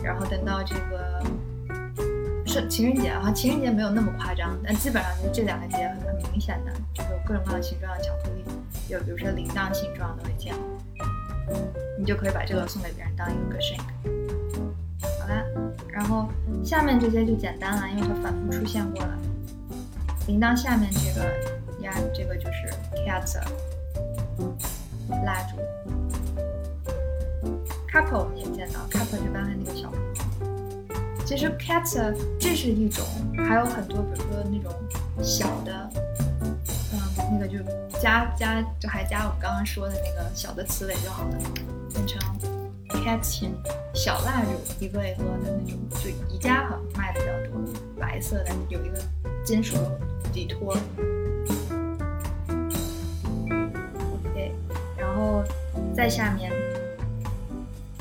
[0.06, 1.20] 然后等到这个
[2.46, 8.44] 是情人节啊，情人节没有那么夸张，但基本上就这两个节很很明显的，就是有各种各样的形状的巧克力，
[8.88, 10.54] 有比如说铃铛形状的会见，
[11.98, 13.82] 你就可以把这个送给别人当一个 shake。
[15.20, 15.42] 好啦，
[15.92, 16.28] 然后
[16.64, 19.18] 下面这些就简单了，因为它反复出现过了。
[20.28, 21.26] 铃铛下面这个
[21.82, 22.70] 呀，这个就是
[23.04, 23.40] cats
[25.24, 25.95] 蜡烛。
[27.96, 29.90] Couple 我们也见到，Couple 就刚才那个小。
[31.24, 33.02] 其实 Cat 这是一种，
[33.38, 34.70] 还有很多，比如说那种
[35.24, 35.90] 小的，
[36.42, 37.00] 嗯，
[37.32, 37.56] 那个就
[37.98, 41.38] 加加就还加我们刚刚说的那个小的词尾就好了，
[41.94, 42.20] 变成
[43.02, 43.54] Cat 琴
[43.94, 47.58] 小蜡烛，一个一个的那种，就宜家好像卖的比较多，
[47.98, 48.98] 白色的有一个
[49.42, 49.74] 金属
[50.34, 50.76] 底托。
[54.12, 54.52] OK，
[54.98, 55.42] 然后
[55.96, 56.52] 再下面。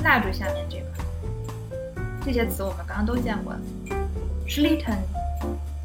[0.06, 0.86] 蜡烛下面这个，
[2.24, 3.60] 这些词我们刚刚都见过了。
[4.48, 5.00] Schlitten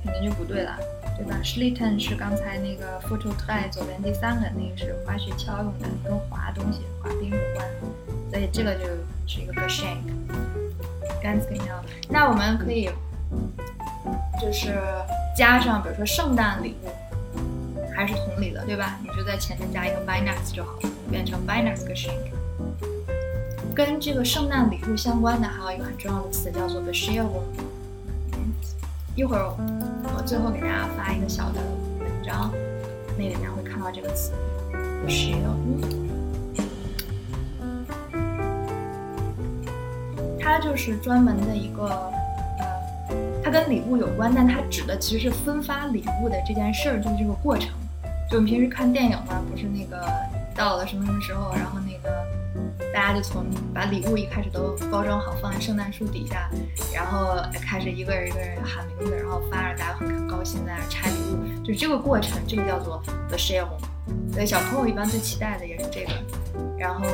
[0.05, 0.77] 肯定就不对了，
[1.17, 7.67] 对吧？Schlitten 是刚才那个 photo try 左边第三个，那个是滑雪橇用的，跟滑东西、滑冰有关，
[8.31, 8.85] 所以这个就
[9.27, 11.27] 是一个 g e s h e n k。
[11.27, 11.83] ganz genau。
[12.11, 12.91] 那我们可以
[14.39, 14.79] 就是
[15.35, 18.99] 加上，比如说圣诞礼物，还是同理的，对吧？
[19.03, 22.31] 你就在前面加一个 Weihnachts 就好了，变成 Weihnachts geschenk。
[23.87, 27.25] 跟这个圣诞礼物相关的还有一个很重要的词叫做 besheer。
[29.17, 29.43] 一会儿
[30.15, 31.61] 我最后给大家发一个小的
[31.99, 32.53] 文章，
[33.17, 34.33] 那里面会看到这个词
[35.07, 35.35] besheer。
[40.39, 41.87] 它就是专门的一个，
[42.59, 42.67] 呃，
[43.43, 47.71] 它跟礼物有关，但它指的其实是分发礼物的这件事儿，就是这个过程。
[48.31, 50.07] 就我们平时看电影嘛，不是那个
[50.55, 52.40] 到了什么什么时候，然后那个。
[52.93, 56.51] 大家就从把礼物一开始都包装好，放在圣诞树底下，
[56.93, 63.67] 然后开始一个人一个人喊名字，然后发着，大家很高兴在那拆礼物，就是这个过程，这个叫做 the share。
[64.33, 66.13] 所以小朋友一般最期待的也是这个，
[66.77, 67.07] 然后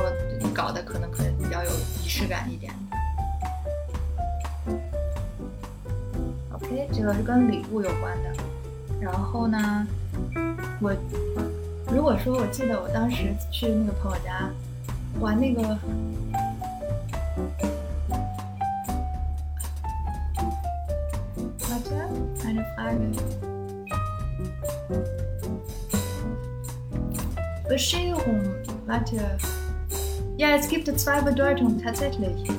[0.54, 1.70] 搞得可能可能比较有
[2.02, 2.72] 仪式感一点。
[6.52, 8.32] OK，这个是跟礼物有关的。
[8.98, 9.86] 然后呢，
[10.80, 10.94] 我
[11.92, 14.50] 如果说我记得我当时去那个朋友家。
[15.20, 15.62] 玩那个
[21.60, 22.08] ，Warte,
[22.44, 23.12] eine Frage.
[27.68, 28.42] Bescherung,
[28.86, 29.38] warte.
[30.38, 32.50] Ja, es gibt zwei Bedeutungen tatsächlich.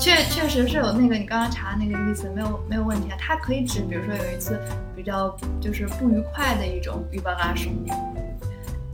[0.00, 3.16] 确确实是有那个你刚刚查那个意思，没有没有问题啊。
[3.20, 4.58] 它可以指，比如说有一次
[4.96, 7.72] 比较就是不愉快的一种语巴拉声。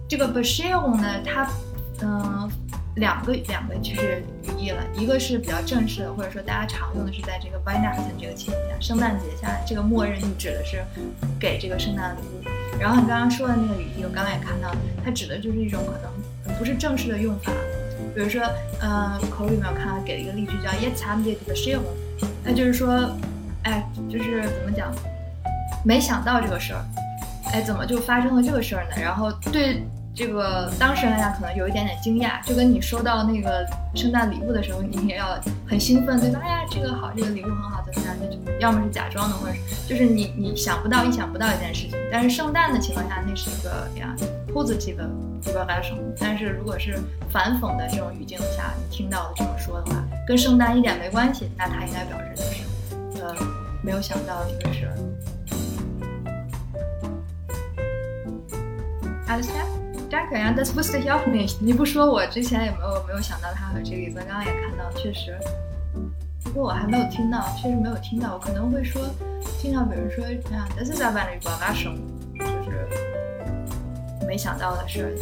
[0.06, 1.48] 这个 b a s h i r 呢，它
[2.02, 2.50] 嗯
[2.96, 10.82] 两个两个就是语义了，一个是比较正式的，或者说大家常用的是在这个 Weihnachten 这个情况下，圣诞节下，这个默认就指的是
[11.38, 12.48] 给这个圣诞礼物。
[12.80, 14.74] 然后你刚刚说的那个语义，我刚刚也看到，
[15.04, 17.52] 它指的就是一种可能不是正式的用法。
[18.16, 18.42] 比如说，
[18.80, 21.84] 呃，口语里面我看到给了一个例句叫 Jetzt haben wir die Bescherung，
[22.42, 23.10] 那就是说，
[23.62, 24.92] 哎，就是怎么讲，
[25.84, 26.84] 没想到这个事儿，
[27.52, 29.00] 哎，怎么就发生了这个事儿呢？
[29.00, 29.84] 然后对。
[30.18, 33.64] 这个当事人来讲可能有一点点惊讶，就跟你收到那个
[33.94, 36.40] 圣诞礼物的时候，你也要很兴奋，对吧？
[36.42, 38.16] 哎呀，这个好，这个礼物很好，怎么样？
[38.18, 39.54] 就要么是假装的，或者
[39.86, 41.96] 就是你你想不到、意想不到一件事情。
[42.10, 44.12] 但是圣诞的情况下，那是一个呀
[44.52, 45.08] positive
[45.46, 45.96] 一个发生。
[46.18, 46.98] 但是如果是
[47.30, 52.42] 反讽的这种语境下，你听到的这么说的话，跟圣诞一点没关系，那他应该表示就
[53.16, 53.36] 是呃
[53.84, 54.98] 没有想到这个事儿。
[59.28, 59.46] Alles
[60.08, 60.20] klar?
[60.20, 61.58] Danke ja, das wusste ich auch nicht。
[61.60, 64.16] 你不说，我之前也没有没有想到它和这个意思。
[64.18, 65.38] 刚刚也看到，确实，
[66.44, 68.34] 不过我还没有听到，确实没有听到。
[68.34, 69.02] 我可能会说，
[69.60, 71.98] 经常比如说啊，das ist aber eine Überraschung，
[72.64, 72.88] 就是
[74.26, 75.16] 没想到的事。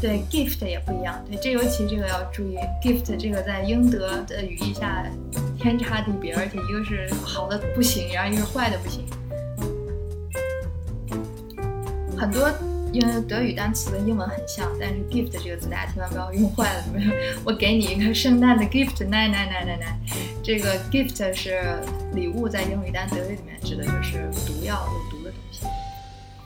[0.00, 1.18] 对，gift 也不一样。
[1.26, 5.02] 对，这尤其这个要注意，gift 这个在英德的语义下
[5.58, 9.06] 天差地别，而且一个是好的不行，然后一个是坏的不行。
[12.24, 12.50] 很多
[12.90, 16.84] 因为德语单词跟英文很像，但是 gift 这个词大家千万不要用坏了。
[17.44, 19.98] 我给你一个圣诞的 gift，奶奶奶奶奶。
[20.42, 21.60] 这个 gift 是
[22.14, 25.66] 礼物，在英语单德语里面指的就是毒药、有毒的东西。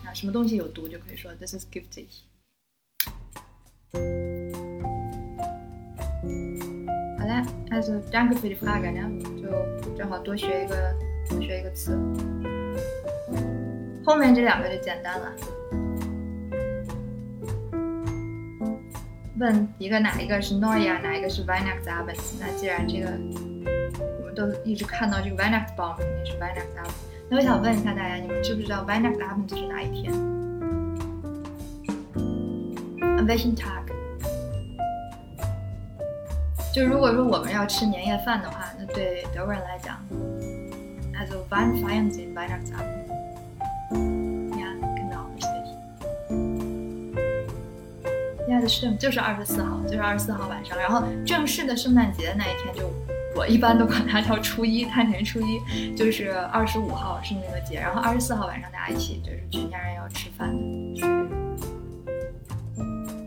[0.04, 2.06] 啊，什么东西有毒就可以说 this is gifty。
[7.20, 9.08] 好了，also danke für die Frage，呢，
[9.40, 10.92] 就正好多学一个
[11.30, 11.96] 多学一个词。
[14.09, 15.30] 后面这两个就简单了。
[19.38, 22.16] 问一个哪一个是 Noah，哪一个是 Weinacht Abend？
[22.40, 23.11] 那既然这个
[24.18, 26.90] 我们都一直看到这个 Weinacht Baum，肯定是 Weinacht Abend。
[27.28, 30.11] 那我想问一下大家，你们知不知道 Weinacht Abend 是哪一天
[32.96, 33.92] ？An welchem Tag？
[36.74, 39.98] 就如果说我们要吃年夜饭的话，那对德国人来讲
[41.12, 43.17] ，Also wann feiern Sie Weihnachtsabend？
[48.68, 50.78] 是，就是二十四号，就是二十四号晚上。
[50.78, 52.90] 然后正式的圣诞节那一天，就
[53.36, 57.78] 我一般都管它叫初一，大年初一，就是二十五号是那个节。
[57.80, 60.55] 然后二十四号晚上大家一起就是全家人要吃饭，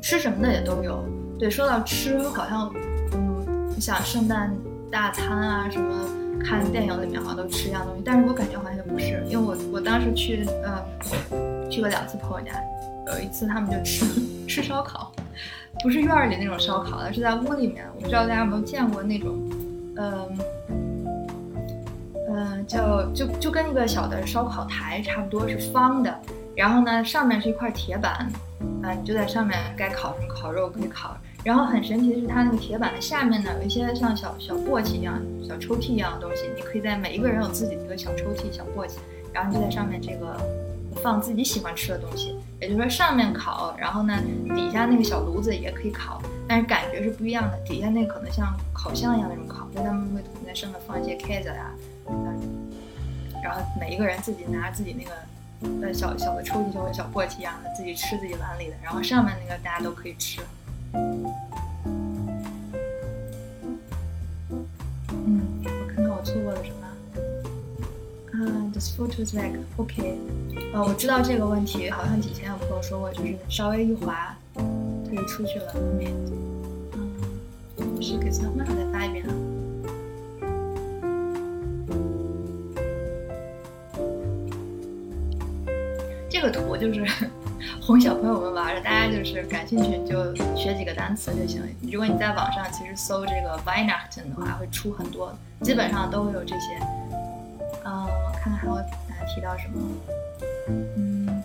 [0.02, 1.04] 吃什么的也都有。
[1.40, 2.72] 对，说到吃，好像
[3.14, 4.54] 嗯，你想圣诞
[4.92, 6.06] 大餐啊，什么
[6.44, 10.84] 看电影里面好像都吃一样东西，但是我感觉好像也不是，因为我我当时去呃
[11.70, 12.54] 去过两次朋友家，
[13.08, 14.06] 有一次他们就吃
[14.48, 15.12] 吃烧烤。
[15.84, 17.86] 不是院里那种烧烤的，是在屋里面。
[17.96, 19.50] 我不知道大家有没有见过那种，
[19.96, 20.38] 嗯，
[22.30, 26.14] 嗯，叫就就跟一个小的烧烤台差不多，是方的。
[26.56, 28.30] 然后呢，上面是一块铁板，
[28.84, 31.18] 啊，你就在上面该烤什么烤肉可以烤。
[31.44, 38.98] 然后很神奇的是，它那个铁板的下面呢，有一些像小小簸箕一样、小抽屉一样的东西，你可以在每一个人有自己的一个小抽屉、小簸箕，
[39.34, 40.38] 然后你就在上面这个。
[41.02, 44.16] 放自己喜欢吃的东西，也就是说上面烤，然后呢
[44.56, 47.58] 底下那个小炉子也可以烤，但是感觉是不一样的。
[47.66, 51.72] 底下那可能像烤箱一样那种烤，所以他们会在上面放一些 case 呀，
[53.44, 55.12] 然后每一个人自己拿自己那个
[55.88, 60.40] 呃小小的抽屉，就跟小簸箕一样的，自己吃自己碗里的，然后上面那个大家都可以吃。
[60.94, 61.26] 嗯，
[65.64, 66.78] 我看看我错过了什么。
[68.42, 70.18] 啊，this photo is like OK。
[70.74, 75.74] 呃，我知道这个问题，好像以前有朋友说过，就是稍微一滑，它就出去了。
[76.94, 79.34] 嗯，是给小马再发一遍啊。
[86.30, 87.06] 这个图就是
[87.80, 91.62] 哄小朋友们玩的，大家就是感兴趣就学几个单词就行。
[91.92, 95.32] 如果你在网上其实搜这个 Weihnachten 的话，会出很多，
[95.62, 96.80] 基本上都会有这些。
[97.86, 98.82] 嗯，看看还有大
[99.20, 99.80] 家提到什么。
[100.68, 101.44] 嗯，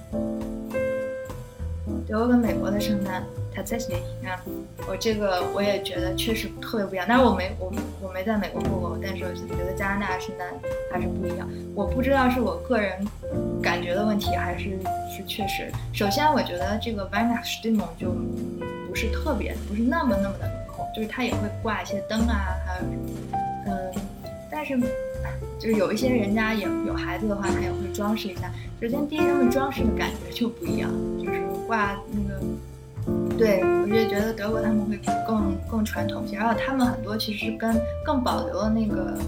[2.07, 3.25] 德国跟美国的圣诞，
[3.55, 4.43] 它在哪里啊？
[4.89, 7.07] 我这个我也觉得确实特别不一样。
[7.09, 7.73] 但是我没我
[8.03, 10.49] 我没在美国过过，但是我觉得加拿大圣诞
[10.93, 11.49] 还是不一样。
[11.75, 13.05] 我不知道是我个人
[13.63, 14.79] 感觉的问题，还是
[15.11, 15.71] 是确实。
[15.93, 18.11] 首先，我觉得这个 Weihnachten 就
[18.89, 22.97] 不是特别，不是那么那么的浓厚，就是它也会挂一些灯啊，还有什么，
[23.67, 23.93] 嗯，
[24.57, 24.75] 但是
[25.59, 28.51] 就是有一些人家也有孩子的话，他也会装饰一下。
[28.81, 32.41] 首先，第一，他们装饰的感觉就不一样，就是挂那个。
[33.37, 39.19] 对，我就觉得德国他们会更更传统些，然后他们很多其实跟更保留了那个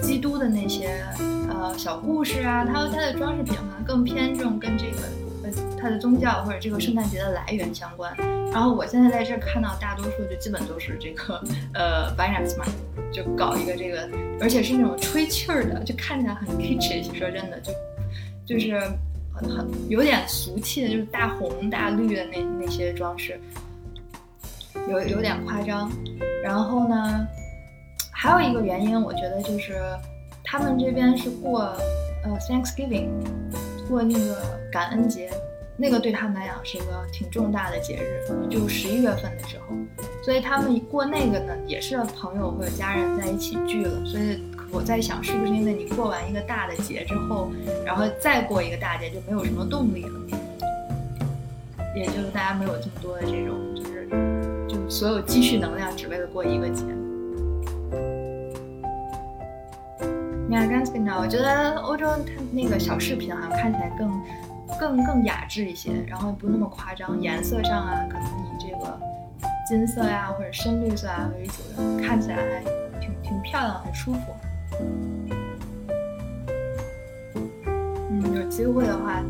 [0.00, 1.04] 基督的那些
[1.48, 5.08] 呃小故事啊，他他的装饰品可能更偏重跟这个
[5.78, 8.14] 它的宗教或者这个圣诞节的来源相关。
[8.52, 11.42] 然后我现在在这看到大多数就基本都是这个
[11.74, 14.08] 呃 Weihnachtsmarkt，就搞一个这个，
[14.40, 17.04] 而且是那种吹气儿的，就看起来很 kitsch。
[17.14, 17.72] 说真的，就
[18.46, 18.96] 就是很。
[19.38, 23.38] 很有点俗气的，就是大红大绿的那那些装饰，
[24.88, 25.92] 有有点夸张。
[26.42, 27.28] 然后呢，
[28.10, 29.74] 还有一个原因，我觉得就是
[30.42, 31.64] 他们这边是过
[32.24, 33.10] 呃 Thanksgiving，
[33.88, 34.36] 过那个
[34.70, 35.30] 感恩节，
[35.76, 39.76] 那个对他们来讲是一个挺重大的节日，就十一月份的时候，
[40.24, 44.42] 所以他们过那个呢，也是朋友或者家人在一起聚了，所以。
[44.72, 47.52] 我在想，是不是因为你过完一个大的节之后，
[47.84, 50.10] 然后再过一个大节就没有什么动力了，
[51.94, 54.08] 也就大家没有这么多的这种，就是
[54.68, 56.82] 就所有积蓄能量只为了过一个节。
[60.48, 64.22] 你看刚才呢，我觉得欧洲它那个小饰品好像看起来更
[64.78, 68.30] 更更雅致一些，然后不那么夸张，颜色上啊，可能以
[68.60, 68.96] 这个
[69.68, 72.60] 金色呀或者深绿色啊为主的，看起来还
[73.00, 74.20] 挺挺漂亮，很舒服。
[78.08, 79.20] 嗯，有机会的话，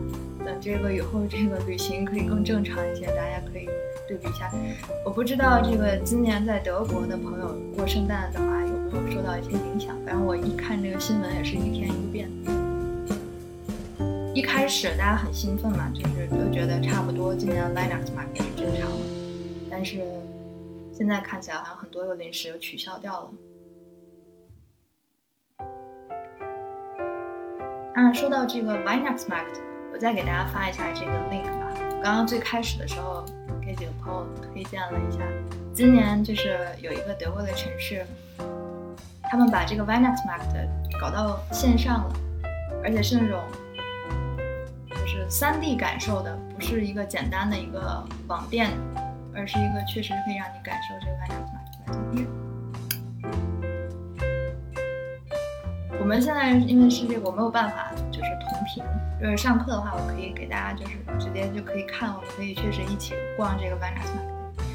[0.44, 3.66] 等这个以后这个旅行可以更正常一些，大家可以
[4.06, 4.50] 对比一下。
[5.04, 9.96] 我不知道这个今年在德国的朋友过圣诞的话有没有受到一些影响。
[10.04, 12.30] 反正我一看这个新闻也是一天一变。
[14.34, 18.96] 一开始大家很兴奋嘛，就是都觉得差不多今年的 linux market 是正常了，
[19.70, 20.02] 但是
[20.92, 23.30] 现在看起来好像很多又临时又取消掉了。
[27.94, 29.58] 啊，说到这个 Weihnachtsmarkt，
[29.90, 31.72] 我再给大家发一下这个 link 吧。
[32.02, 33.24] 刚刚最开始的时候
[33.76, 35.18] 几个朋友推荐了一下，
[35.74, 38.06] 今年就是有一个德国的城市，
[39.22, 40.68] 他们把这个 Vinex Market
[41.00, 42.14] 搞到线上了，
[42.82, 43.42] 而且是那种
[44.88, 48.70] 就是三 D 感受的，不是一个简单的一个网店，
[49.34, 52.26] 而是一个确实可以让你感受这个 Weihnachtsmarkt。
[56.00, 57.90] 我们现在因为是这个，我没有办法
[58.66, 58.84] 就是同屏。
[59.20, 64.34] 就是上课的话，我可以给大家就是直接就可以看，我们可以确实一起逛这个 Weihnachtsmarkt。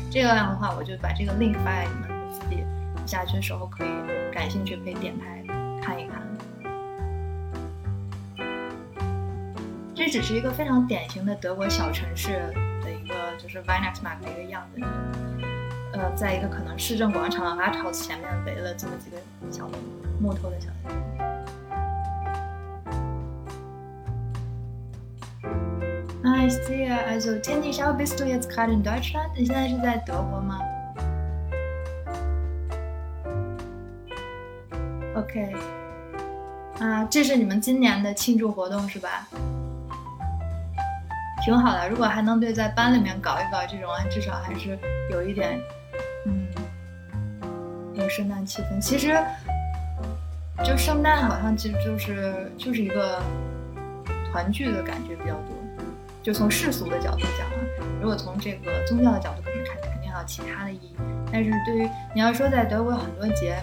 [0.09, 2.65] 这个样的话，我就把这个 link 发给你们，自己
[3.05, 3.89] 下去的时候可以
[4.33, 5.43] 感兴趣可以点开
[5.81, 6.21] 看一看。
[9.93, 12.51] 这只是一个非常典型的德国小城市
[12.83, 14.81] 的一个就是 Vinexmark 一个样子。
[15.93, 19.17] 呃，在一个可能市政广场 a r t h o u s 前面围了这么几个
[19.51, 19.69] 小
[20.19, 20.69] 木头的小。
[26.33, 26.89] I see.
[26.89, 29.29] Also, Tandy, schau, bist du jetzt gerade in Deutschland?
[29.35, 30.59] 你现在是在德国吗
[35.15, 35.53] ？OK，
[36.79, 39.27] 啊，这是你们今年的庆祝活动是吧？
[41.43, 44.77] 挺好的，如果还能对在班里面搞一搞这种，至少还是
[45.09, 45.59] 有一点，
[46.25, 46.47] 嗯，
[47.93, 48.79] 有圣诞气氛。
[48.79, 49.19] 其实，
[50.63, 53.21] 就圣诞好像其实就是就是一个
[54.31, 55.50] 团聚的感觉比较多。
[56.23, 57.57] 就从世俗的角度讲啊，
[57.99, 60.93] 如果从这个宗教的角度，可能看肯定还有其他的意义。
[61.31, 63.57] 但是对于你要说在德国有很多节，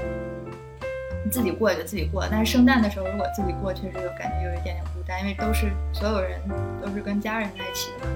[1.24, 2.26] 你自己过就自己过。
[2.28, 6.40] 但是圣诞的时候，如果自己过，确实有感觉有一点点孤单，因为都是所有人
[6.82, 8.12] 都是跟家人在一起的嘛。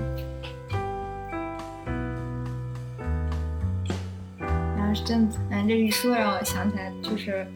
[4.76, 7.47] 然后是真，嗯，这一说让我想起来，就是，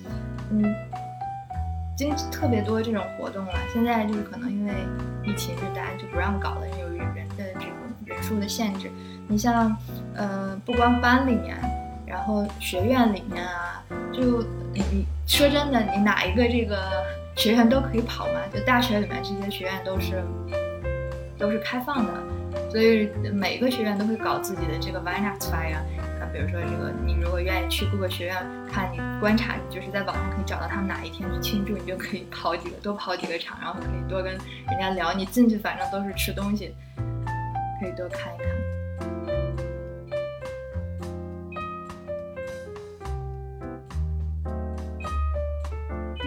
[0.52, 0.72] 嗯。
[1.96, 4.72] 经特别多这种活动了，现在就是可能因为
[5.24, 7.70] 疫情，就大家就不让搞了，因为人的这种
[8.04, 8.90] 人数的限制。
[9.26, 9.74] 你像，
[10.14, 11.56] 呃，不光班里面，
[12.06, 13.82] 然后学院里面啊，
[14.12, 16.78] 就你说真的，你哪一个这个
[17.34, 18.40] 学院都可以跑嘛？
[18.52, 20.22] 就大学里面这些学院都是
[21.38, 22.12] 都是开放的，
[22.70, 25.95] 所以每个学院都会搞自己的这个 v i n e x Fire
[26.32, 28.36] 比如说，这个你如果愿意去各个学院
[28.70, 35.12] 看，你观察，你就是在网上可以找到他们哪一天去庆祝，你就可以跑几个，多跑几个场，然后可以多跟人家聊。
[35.12, 36.74] 你进去反正都是吃东西，
[37.80, 38.48] 可以多看一看。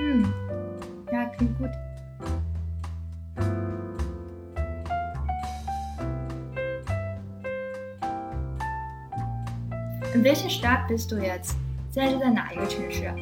[0.02, 0.26] 嗯
[1.12, 1.30] ，Yeah,
[10.18, 11.46] visiting starbucks do it
[11.92, 13.14] 现在是在哪一个城市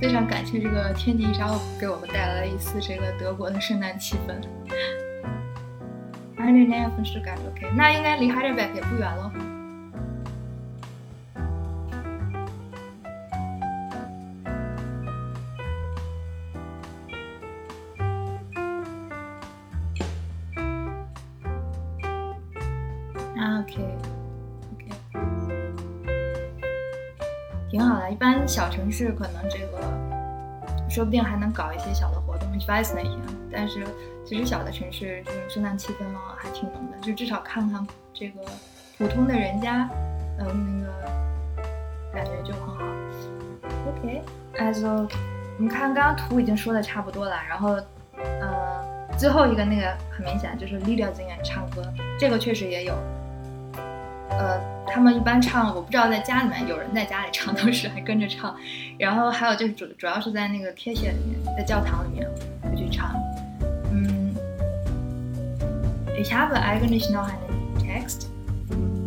[0.00, 1.48] 非常感谢这个天地一沙
[1.80, 4.34] 给我们带来了一次这个德国的圣诞气氛。
[6.36, 9.51] Hundred 是感觉 ok 那应该离他这北边也不远了。
[28.92, 29.78] 市可能这个
[30.88, 33.16] 说不定还能搞一些小的活动 f e s t 那些。
[33.50, 33.86] 但是
[34.24, 38.40] 其实小的城市这种圣诞气氛嘛还挺浓的，就至少看看这个
[38.98, 39.88] 普通的人家，
[40.38, 40.92] 嗯，那个
[42.12, 42.84] 感觉就很好。
[43.88, 45.08] OK，also，
[45.58, 47.78] 我们看刚刚图已经说的差不多了，然后，
[48.16, 51.82] 呃，最后一个那个很明显就是 Lydia 经验唱歌，
[52.18, 52.94] 这个确实也有。
[54.92, 58.54] 他们一般唱，我不知道在家里面有人在家里唱， 当时还跟着唱，
[58.98, 62.28] 然后还有就是主主要是在那个 K 线里面，在教堂里面
[62.62, 63.14] 会去唱。
[63.90, 64.34] 嗯
[66.18, 68.26] ，Ich habe eigentlich noch einen Text。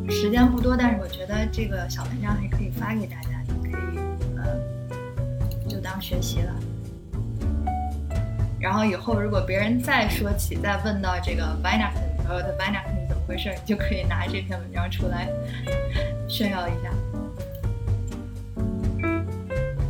[0.10, 3.30] 时间不多，但是我觉得这个小文章还可以发给大家，
[3.64, 4.00] 可以
[4.38, 4.58] 呃
[5.68, 6.54] 就当学习了。
[8.60, 12.95] 然后以后如果别人再说起，再问到这个 Weihnachten，呃的 Weihnachten。
[13.28, 15.28] 回事儿，你就可以拿这篇文章出来
[16.28, 16.90] 炫耀一下。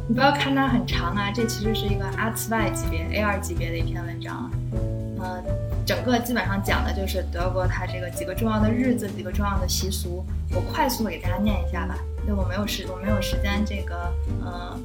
[0.08, 4.52] 你不要看它很长啊，这其实是一个 A2 级别、A2 级别的一篇文章。
[4.74, 5.44] 嗯，
[5.86, 10.24] 整个基本上讲的就是德国它这个几个重要的日子、几个重要的习俗。
[10.52, 14.14] 我快速的给大家念一下吧，因为我没有时我没有时间这个
[14.46, 14.80] 嗯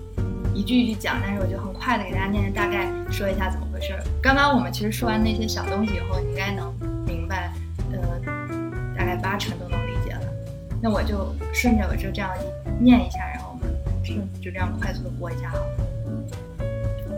[0.54, 3.94] 一句一句讲，但是我就很快的给大家念，大概说一下怎么回事。
[4.22, 6.89] 刚刚我们其实说完那些小东西以后，你应该能。
[9.29, 10.21] 八成都能理解了，
[10.81, 12.31] 那我就顺着我就这样
[12.79, 15.65] 念一下，然后我们顺就这样快速的过一下好了。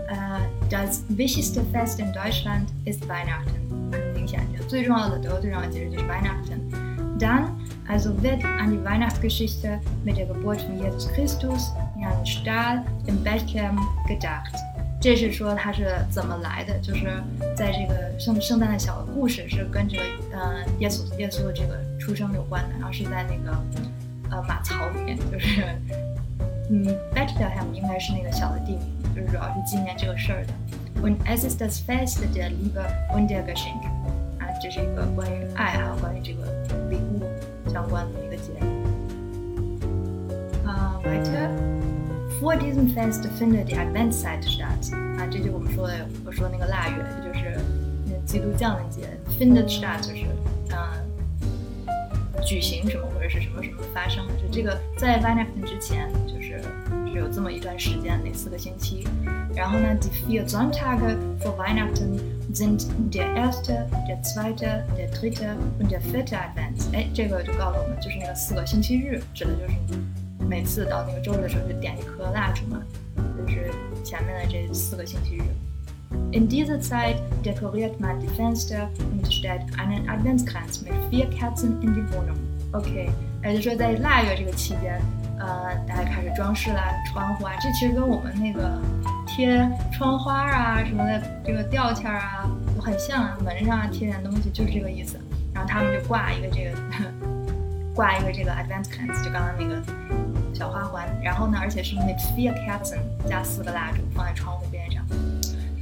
[0.09, 3.61] 呃，Das wichtigste Fest in Deutschland ist Weihnachten。
[3.91, 7.45] 很明显，就最重要的德国最重要的节日就是 Weihnachten。Dann
[7.87, 13.17] also wird an die Weihnachtsgeschichte mit der Geburt von Jesus Christus in einem Stall im
[13.23, 13.75] Bethlehem
[14.07, 14.53] gedacht。
[14.99, 17.23] 这是说它是怎么来的，就是
[17.55, 20.03] 在这个圣圣诞的小故事是跟这个
[20.42, 23.56] 呃耶稣耶稣的这个出生有关的，然后是在那个
[24.30, 25.64] 呃马槽里面，就是
[26.68, 26.84] 嗯
[27.14, 30.52] Bethlehem 应该是那个小的地名，就是主要是纪念这个事儿的。
[31.00, 32.84] Und es ist das Fest der Liebe
[33.14, 33.84] und der Geschenk，
[34.38, 36.44] 啊，这是一个关于爱还有关于这个
[36.90, 37.22] 礼物
[37.70, 38.64] 相关的一个节日。
[40.66, 41.50] 啊，weiter。
[42.40, 47.60] Vor diesem Fest findet die Adventszeit statt 啊，这就我们说的，我说那个腊月，这就是
[48.26, 49.08] 基督降临节。
[49.42, 50.24] Findet statt 就是
[50.70, 50.78] 嗯
[52.46, 56.62] 举行什么或者是什么什么发生的，就这个在 Weihnachten 之前就是
[57.10, 59.04] 是有这么一段时间，那四个星期。
[59.52, 62.20] 然后呢，die vier Sonntage vor Weihnachten
[62.54, 66.94] sind der erste, der zweite, der dritte und der vierte Advent。
[66.94, 69.74] 哎，这个就告诉我们，就是那个四个星期日，指的就是。
[70.48, 72.80] 每次到那个周日的时候，就点一颗蜡烛嘛，
[73.44, 73.72] 就是
[74.04, 75.42] 前面的这四个星期日。
[76.32, 82.02] In dieser Zeit dekoriert man die Fenster und stellt einen Adventskranz mit vier Kerzen in die
[82.14, 82.38] Wohnung.
[82.72, 83.10] OK，
[83.44, 84.98] 也就是说在腊月这个期间，
[85.38, 86.82] 呃，大家开始装饰啦，
[87.12, 88.80] 窗户啊，这其实跟我们那个
[89.26, 92.48] 贴窗花啊什么的这个吊签啊
[92.80, 95.18] 很像，啊，门上贴点东西就是这个意思。
[95.52, 96.70] 然后他们就挂一个这个
[97.94, 99.82] 挂一个这个 Adventskranz，就刚刚那个。
[100.54, 104.66] 小花环，然后呢，而且是 mit vier Kerzen 加四个蜡烛放在窗户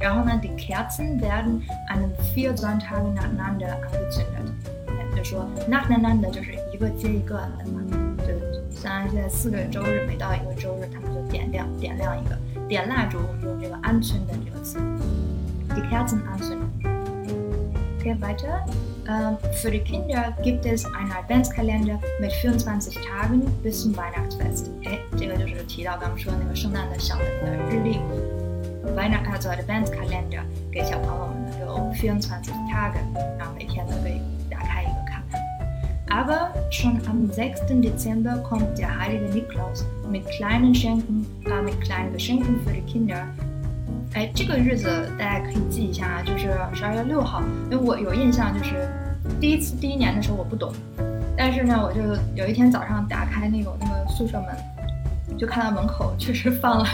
[0.00, 4.52] 然后呢，die Kerzen werden an vier Sonntagen nacheinander angezündet。
[5.16, 7.80] 就说 nacheinander 就是一个接一个的嘛，
[8.18, 8.34] 就
[8.70, 12.36] 相当于现在四个周日，每到一个周日，他们就点亮点亮一个
[12.68, 14.78] 点蜡烛，我们用这个 anzünden 这个词，
[15.70, 18.64] die Kerzen anzünden。Okay, weiter.
[19.08, 24.66] Ähm, für die Kinder gibt es einen Adventskalender mit 24 Tagen bis zum Weihnachtsfest.
[24.84, 27.98] 哎，这个就是提到刚刚说那个圣诞的小的那个日历
[28.95, 32.21] ，Weihnacht also Adventskalender 给小朋友们的有24
[32.69, 33.01] Tage，
[33.37, 35.41] 然后每天都可以打开一个看看。
[36.07, 37.81] Aber schon am 6.
[37.81, 43.23] Dezember kommt der heilige Nikolaus mit kleinen Schenken, äh, mit kleinen Geschenken für die Kinder
[44.13, 47.41] 哎，这个日子大家可以记一下啊，就是十二月六号。
[47.69, 48.89] 因为我有印象，就是
[49.39, 50.73] 第一次第一年的时候我不懂，
[51.37, 52.01] 但是呢，我就
[52.35, 56.85] 有一天早上打开那个那个宿舍门，就看到门口确实放了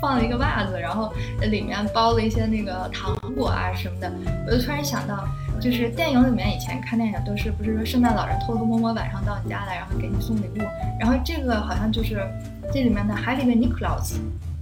[0.00, 4.10] 放了一个袜子，然后里面包了一些那个糖果啊什么的。
[4.46, 5.26] 我就突然想到，
[5.60, 10.62] 就是电影里面以前看电影都是不是说圣诞老人偷偷摸摸晚上到你家来，然后给你送礼物，
[10.98, 12.26] 然后这个好像就是
[12.72, 14.14] 这里面的 h 里 i l i Niklaus，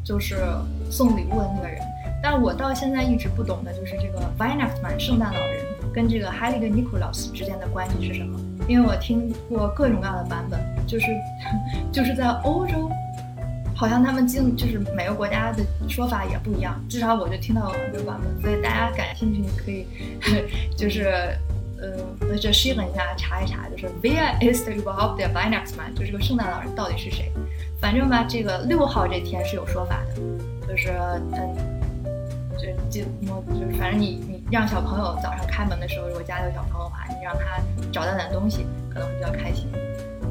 [0.05, 0.37] 就是
[0.91, 1.81] 送礼物的那个人。
[2.21, 5.65] 但我到现在一直不懂的就是这个 Weihnachtsmann 圣诞老人
[5.95, 8.39] 跟这个 h 里 i l i Niklaus 之间的关系是什么？
[8.67, 11.07] 因为我听过各种各样的版本，就是
[11.93, 12.91] 就是在欧洲。
[13.79, 19.87] 好像他们经就是每个国家的说法也不一样，至少我就听到很多版本，所以大家感兴趣可以，
[20.77, 21.07] 就是
[21.81, 25.95] 呃，就试问一下查一查，就是 Where is the überhaupt der Weihnachtsmann？
[25.95, 27.31] 就这个圣诞老人到底是谁？
[27.81, 30.91] 反正吧，这个六号这天是有说法的，就是
[31.37, 31.55] 嗯，
[32.59, 37.63] 就就我就是反正你你让小朋友早上开门的时候，如果家里有小朋友的话，你让他
[37.93, 39.69] 找到点东西，可能会比较开心。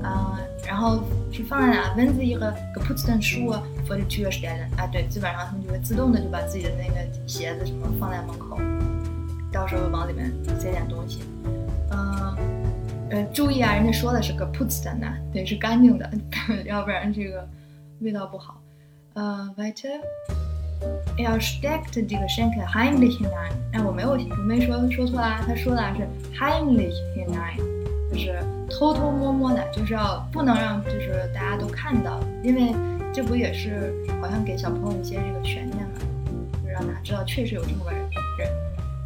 [0.08, 6.95] 嗯，然后是放在哪？Wenn Sie Ihre geputzten Schuhe vor die Tür stellen，啊，对，基本上他们就会自动的就把自己的那个
[7.28, 8.58] 鞋子什么放在门口，
[9.51, 11.20] 到时候往里面塞点东西。
[11.91, 12.36] 嗯，
[13.10, 16.10] 呃，注意啊，人家说的是 geputzten 呢，对是干净的，
[16.66, 17.47] 要不然这个
[17.99, 18.62] 味道不好。
[19.14, 23.51] 呃，weiter，er steckt die Geschenke heimlich hinein。
[23.74, 26.08] 哎，我没有，我没说说错啦，他说的是
[26.39, 27.60] heimlich hinein，
[28.12, 28.39] 就是。
[28.70, 32.76] 偷偷摸摸的，就是要不能让就是大家都看到，因为
[33.14, 35.93] 这不也是好像给小朋友一些这个悬念嘛，
[36.62, 38.05] 就让大家知道确实有这么个人。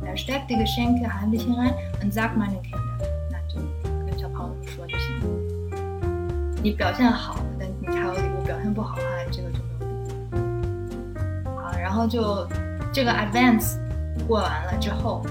[0.02, 3.62] 那 steck 这个 schenke heimlich hinein und sag meinen Kindern，那就
[4.04, 5.26] 跟小朋友们说就行了。
[6.64, 9.94] 你表现好，那你才有礼物；表现不好的话，这个就没有礼
[11.46, 11.60] 物。
[11.62, 12.48] 好，然后就
[12.92, 13.78] 这个 advance
[14.28, 15.24] 过完了之后。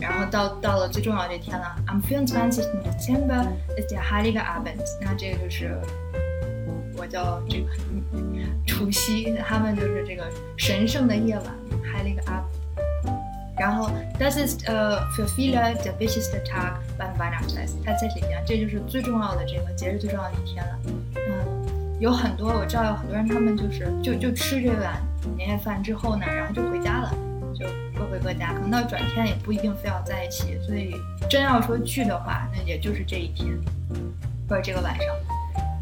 [0.00, 2.50] 然后到到了最重要这天了，Am 24.
[2.82, 4.82] Dezember ist der Heilige Abend。
[5.00, 5.80] 那这个就是
[6.96, 7.66] 我叫这个
[8.66, 10.24] 除夕，他们就是这个
[10.56, 11.44] 神圣的夜晚
[11.82, 12.44] ，Heilige Abend。
[13.58, 17.74] 然后，This is a für viele der wichtigste Tag beim Weihnachtsfest。
[17.84, 20.78] 它在里面，这就是最重要的这个节日最重要的一天了。
[21.16, 24.98] 嗯，有很多我知道有很多人，他们就是就就吃这碗
[25.36, 27.14] 年夜饭之后呢，然后就回家了。
[28.20, 30.94] 各家，可能到转天也不一定非要在一起，所以
[31.28, 33.48] 真要说聚的话，那也就是这一天
[34.48, 35.06] 或者这个晚上。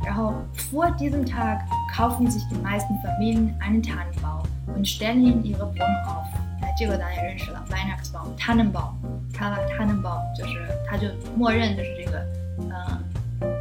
[0.04, 1.60] 然后，Vor diesem Tag
[1.94, 4.42] kaufen sich die meisten Familien einen Tannenbaum
[4.74, 6.24] und stellen ihn ihre Wohnung auf。
[6.62, 8.94] 哎，这个咱也认识了，Weihnachtsbaum，Tannenbaum，
[9.34, 12.24] 看了 Tannenbaum 就是它就默认就是这个，
[12.58, 13.04] 嗯，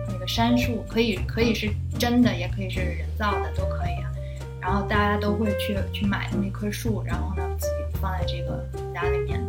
[0.08, 1.70] 那个杉树可以可以是
[2.00, 4.10] 真的，也可以是人造的，都可以啊。
[4.62, 7.44] 然后大家都会去去买那棵树，然后呢。
[8.02, 9.42] 放在这个家里面。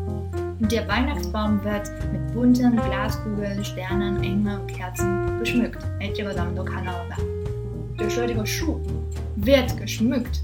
[0.68, 5.80] Der Weihnachtsbaum wird mit bunten Glaskugeln, Sternen, england Kerzen geschmückt。
[6.00, 7.16] 哎，这个咱们都看到了吧？
[7.96, 8.80] 就说这个树
[9.44, 10.40] wird geschmückt，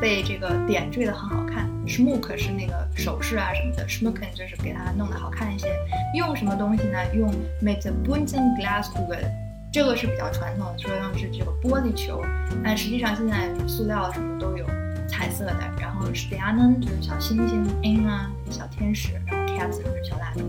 [0.00, 1.68] 被这个点缀的很好看。
[1.86, 5.68] Schmuck 是那个首饰啊什么的，schmücken 就是给它弄得好看一些。
[6.14, 6.98] 用什么东西呢？
[7.14, 7.30] 用
[7.62, 9.30] mit bunten Glaskugeln，
[9.72, 12.22] 这个是比较传统的，说用是这个玻璃球，
[12.64, 14.64] 但实际上现在塑料什么都有。
[15.10, 20.40] 彩色的，然后 Stern 就是小星星，In 啊小天使，然后 Cats 就是小蜡烛，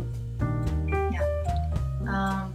[1.12, 1.20] 呀，
[2.06, 2.50] 嗯，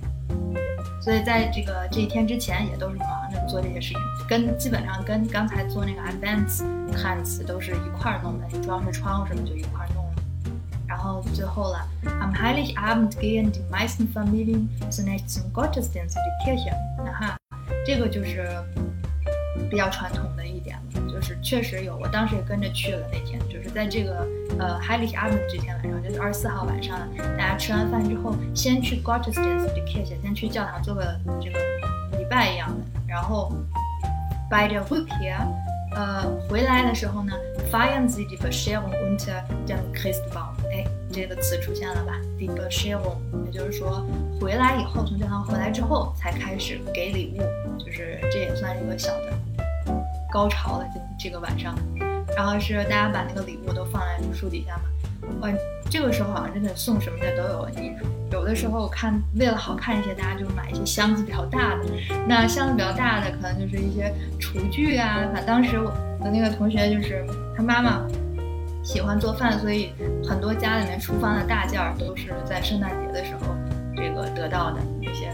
[1.03, 6.65] 所以在这个这一天之前也都是忙着做这些事情，跟基本上跟刚才做那个 Advance
[6.97, 10.13] 汉词都是一块儿弄的，装饰窗户什么就一块儿弄了。
[10.89, 11.87] 然后最后了
[12.21, 16.73] ，Am Heiligabend gehen die meisten Familien zunächst zum Gottesdienst in die Kirche。
[16.99, 17.37] 那哈，
[17.85, 18.49] 这个就是
[19.69, 20.83] 比较传统的一点了。
[21.17, 23.09] 就是确实有，我当时也跟着去了。
[23.11, 24.27] 那天就是在这个
[24.59, 26.99] 呃 h i g h l i a b e n 这天晚上，就是二十四号晚上，
[27.39, 31.59] 大家吃完饭之后，先去 Gottesdienst 的 Kirche，先去教堂做个这个
[32.19, 32.85] 礼拜一样的。
[33.09, 33.51] 然后
[34.51, 35.41] by the Rückkehr，
[35.95, 37.33] 呃，回来的时候呢
[37.73, 40.53] ，feiern sie die Bescherung unter dem Christbaum。
[40.71, 44.07] 哎，这个词出现了吧？die Bescherung，也就是说
[44.39, 49.33] 回来以后，从教堂回来之后才开始给礼物，就是这也算是一个小的。
[50.33, 50.87] 高潮了，
[51.27, 51.75] 这个晚上，
[52.37, 54.83] 然后是大家把那个礼物都放在树底下嘛。
[55.41, 55.51] 哇，
[55.91, 57.69] 这个时候好像真的送什么的都有。
[57.75, 57.91] 你
[58.31, 61.85] 有的时候我看为了好看一些，大家就买一些箱子比较大的。
[62.29, 65.27] 那箱子比较大的可能就是一些厨具啊。
[65.33, 65.91] 反正当时我
[66.23, 68.07] 的那个同学就是他妈妈
[68.85, 69.91] 喜欢做饭，所以
[70.23, 73.53] 很多家里面厨房的大件儿都是在圣诞节的时候
[73.97, 75.33] 这个得到的一些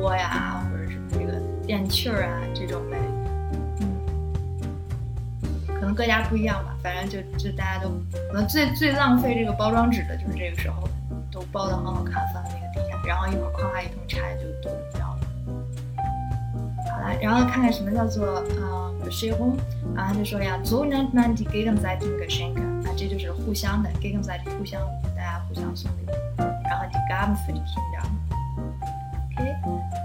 [0.00, 2.96] 锅呀，或者什么这个电器儿啊这种的。
[5.94, 7.88] 各家不一样吧，反正就就大家都
[8.28, 10.88] 可能最最浪费这个包装纸的就是这个时候，
[11.30, 15.20] 都包的很好看，放在那个底下，然后一会儿夸夸一通拆就都扔掉了。
[16.90, 19.56] 好了，然后看看什么叫做嗯 Bescherung，
[19.94, 24.80] 然后就说呀，so nennt man die gegenseitigen Geschenke，啊，这就是互相的 gegenseitig 互相，
[25.16, 28.02] 大家互相送礼物，然后 die Gaben für die Kinder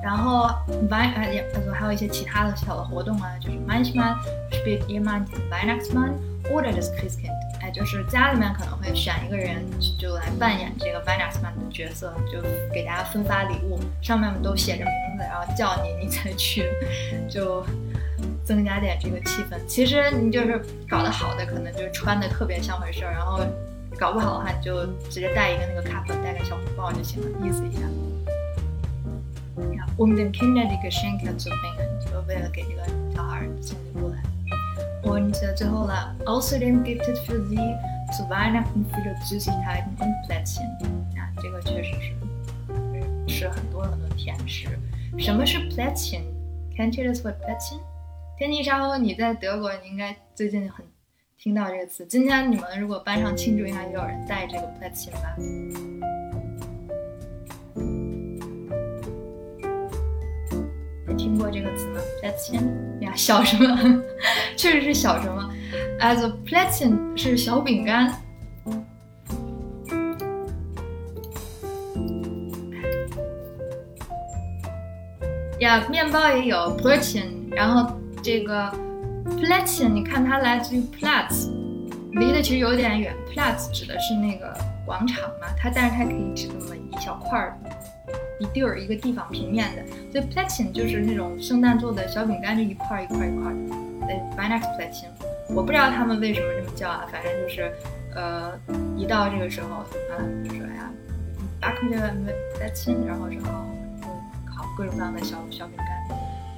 [0.04, 0.48] 然后
[0.90, 4.16] Wein 呃也呃还有一些其他的小的活动啊，就是 manchmal
[4.52, 6.14] spielt jemand den Weihnachtsmann
[6.52, 7.38] oder das Christkind。
[7.62, 9.62] 哎，就是家里面可能会选一个人，
[10.00, 12.42] 就来扮演这个 Weihnachtsmann 的角色，就
[12.74, 16.72] 给大家分发礼物，上面都写着名字，然后叫你，你才去，
[17.30, 17.66] 就
[18.46, 19.60] 增加点这个气氛。
[19.68, 23.42] 其实你就是搞得好的，可能就是穿的特别像回事儿，然后
[24.00, 27.82] 搞不好的话，你就直接带一个那个卡粉，带个小红包就行了，意思一下。
[29.98, 32.84] 我们的 Kinder 的一个 Schenker 做那个，就为了给这个
[33.14, 34.18] 小孩送礼物来。
[35.04, 37.76] Und 最后了，Außerdem gibt es für sie
[38.12, 40.68] zu Weihnachten viele Süßigkeiten und Plätzchen。
[41.18, 42.14] 啊，这个确实是
[43.28, 44.68] 吃很多很多甜食。
[45.18, 47.80] 什么是 Plätzchen？Kennt ihr das Wort Plätzchen？
[48.38, 50.86] 天地沙鸥，你在德国，你应该最近很
[51.38, 52.06] 听到这个词。
[52.06, 55.36] 今天你们如果班上庆祝一下，也有人带这个 Plätzchen 吧？
[61.14, 64.04] 听过这个词吗？Plätzchen 呀，小什么？
[64.58, 65.50] 确实是小什么
[66.00, 68.14] ？As a Plätzchen 是小饼干。
[75.60, 77.94] 呀，面包也有 Plätzchen，然后
[78.24, 78.72] 这个
[79.26, 81.50] Plätzchen，你看它来自于 Platz，
[82.14, 83.14] 离得其实有点远。
[83.34, 87.60] Platz 指的是那个广场嘛，它但是它可以指那么一小块儿。
[88.40, 93.54] 一地儿一个地方平面的，所以 Plätzchen 就是那种圣诞做的小饼干，就一块一块一块。
[94.08, 95.10] 对，Weihnachtsplätzchen，
[95.54, 97.72] 我不知道他们为什么这么叫啊，反正就是，
[98.16, 98.52] 呃，
[98.98, 99.86] 一到这个时候啊，
[100.44, 100.90] 就说呀
[101.62, 102.12] ，backen wir
[102.58, 103.46] Plätzchen，然后之后
[104.02, 104.08] 就
[104.52, 105.88] 烤各种各样的小小饼干。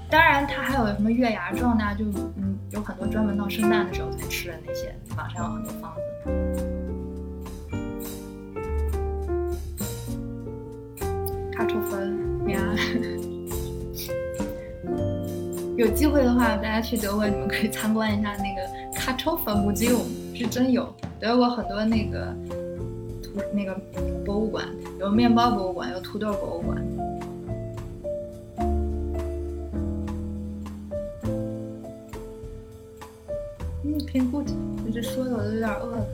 [0.09, 2.05] 当然，它还有什么月牙状的，就
[2.37, 6.80] 嗯，有很多专门到圣诞的时候才吃的那些，网上有很多方子。
[11.61, 12.17] 卡托芬
[12.49, 12.59] 呀，
[15.77, 20.01] 有机会的话，大家去德国，你们可以参观一下那个卡托芬 museum，
[20.33, 20.91] 是真有。
[21.19, 22.35] 德国很多那个
[23.21, 23.79] 土那个
[24.25, 24.65] 博物馆，
[24.99, 26.83] 有面包博物馆，有土豆博物馆。
[33.83, 34.47] 嗯，挺 good，
[34.83, 36.07] 你这说的我都有点饿了。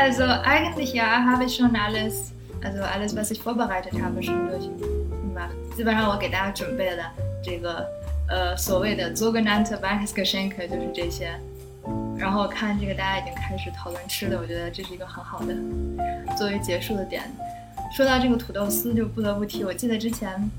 [0.00, 2.32] Also eigentlich ja, habe ich schon alles,
[2.64, 5.54] also alles, was ich vorbereitet habe, schon durchgemacht.
[5.76, 7.02] 基本上我给大家准备的
[7.42, 7.86] 这个
[8.28, 11.32] 呃所谓的 sogenannte Weihnachtsgeschenke 就是这些。
[12.16, 15.54] 然后看这个大家已经开始讨论吃的，我觉得这是一个很好的
[16.36, 17.22] 作为结束的点。
[17.96, 20.50] 说到这个土豆丝，就不得不提，我记得之前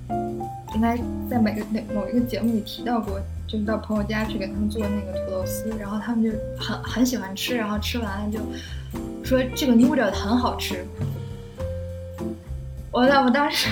[0.76, 0.98] 应该
[1.30, 8.40] 在每个哪某一个节目里提到过，就是到朋友家去给他们做那个土豆丝，然后他们就很很喜欢吃，然后吃完了就
[9.24, 10.86] 说这个 noodle 很好吃。
[12.92, 13.70] 我我当时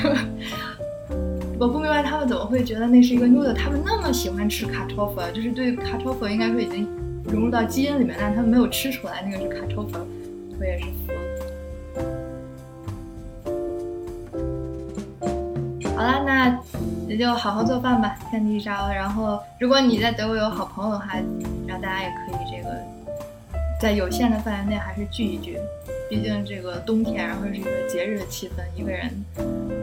[1.60, 6.88] 我不明白他们怎么会觉得那是一个 noodle，他们那么喜欢吃卡托夫，就是对卡托夫应该说已经
[7.26, 10.00] 融入到基因里面，但他们没有吃出来那个是卡托夫，
[10.58, 11.12] 我也是服
[16.00, 16.58] 好啦，那
[17.10, 18.88] 也就好好做饭吧，天地烧。
[18.88, 21.08] 然后，如果你在德国有好朋友的话，
[21.68, 22.74] 让大家也可以这个
[23.82, 25.60] 在有限的范围内还是聚一聚。
[26.10, 29.12] 毕竟这个冬天，然后是一个节日的气氛，一个人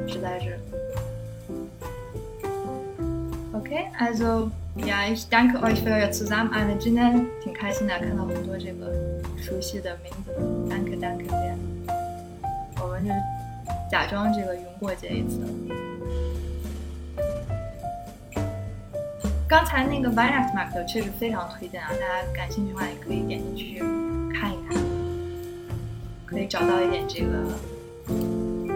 [0.08, 0.58] 实在是。
[3.52, 4.48] OK，also
[4.78, 6.78] ja，ich danke euch für eure Zusammenarbeit。
[6.78, 8.90] 今天挺开心的，看到很多这个
[9.36, 10.32] 熟悉的名字
[10.70, 11.54] ，danke，danke sehr。
[12.80, 13.12] 我们就
[13.90, 15.40] 假装这个云过节一次。
[19.48, 23.78] 刚才那个 Weihnachtsmarkt 确实非常推荐啊，大家感兴趣的话也可以点进去
[24.34, 24.76] 看一看，
[26.26, 27.44] 可以找到一点这个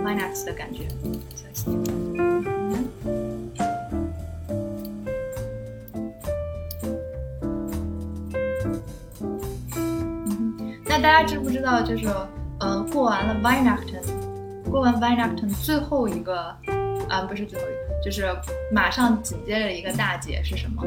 [0.04, 0.86] Weihnachts 的感觉。
[10.84, 12.06] 那大家知不知道，就是
[12.60, 14.04] 呃，过完了 Weihnachten，
[14.70, 16.54] 过完 Weihnachten 最后一个。
[17.08, 18.24] 啊，不是最后一个，就是
[18.72, 20.82] 马上紧接着一个大节是什么？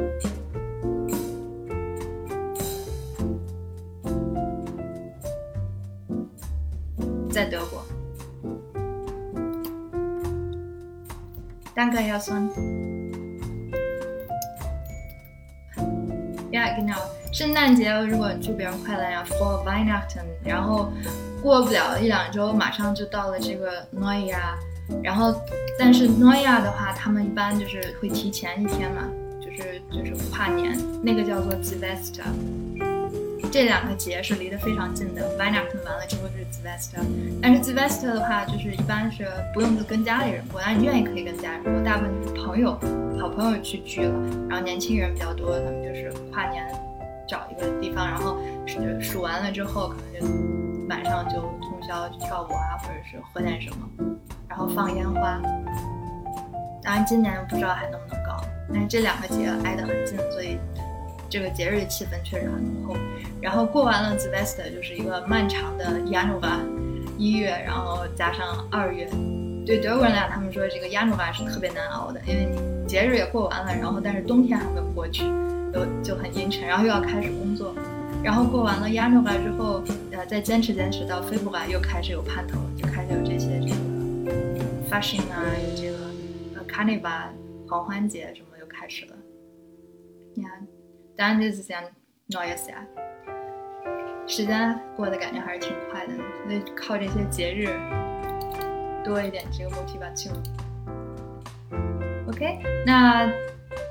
[7.32, 7.84] 在德国。
[11.76, 12.49] Danke, Jason.
[16.51, 16.99] Ja, genau.
[17.32, 20.93] 圣诞节，如果祝别人快乐呀，For Weihnachten，然后
[21.41, 24.55] 过不了一两周，马上就到了这个诺亚。
[25.04, 25.34] 然后，
[25.78, 29.10] 但是诺亚的话，他们一般就是会提前一天嘛，
[29.42, 32.26] 就是就是跨年，那个叫做 z v e s t a
[33.52, 35.28] 这两个节是离得非常近的。
[35.38, 37.06] v i n a t 完了之后就是 z v e s t a
[37.42, 42.72] 但是 z v e s t a 的话，就是一般是不用跟家里人过，但是你愿意可以跟家人过，大部分就是朋友、
[43.20, 44.14] 好朋友去聚了。
[44.50, 46.66] 然后年轻人比较多，他们就是跨年
[47.28, 54.12] 找一个地方，然后数数完了之后，可能就晚上就通宵去跳舞啊，或者是喝点什么。
[54.56, 55.41] 然后放烟花，
[56.84, 58.39] 当然今年不知道还能不能搞，
[58.72, 60.60] 但是这两个节挨得很近，所以
[61.28, 62.95] 这个节日气氛确实很浓厚。
[63.41, 66.60] 然后过完了 z v e s t 就是一个漫长的 Januar，
[67.18, 69.10] 一月，然后加上二月，
[69.66, 72.47] 对德国人来，他们说这个 Januar 是特别难熬的，因为
[72.88, 75.24] 节日也过完了，然后但是冬天还没有过去，
[75.74, 77.74] 就就很阴沉，然后又要开始工作，
[78.24, 79.82] 然后过完了 Januar 之后，
[80.12, 83.83] 呃，再坚持坚持到 f e b r u a 又开始有盼头，就开始有这些这个。
[84.94, 85.98] Fashion 啊，有这个
[86.56, 87.30] 呃 carnival
[87.68, 89.16] 狂欢节什么又开始了。
[90.36, 90.68] 你看，
[91.18, 91.84] 当然就是这样
[92.30, 92.86] noise 啊，
[94.28, 96.14] 时间过得感觉还是挺快的，
[96.46, 97.66] 所以靠这些节日
[99.04, 100.32] 多一点这个 motivation。
[102.28, 103.28] OK，那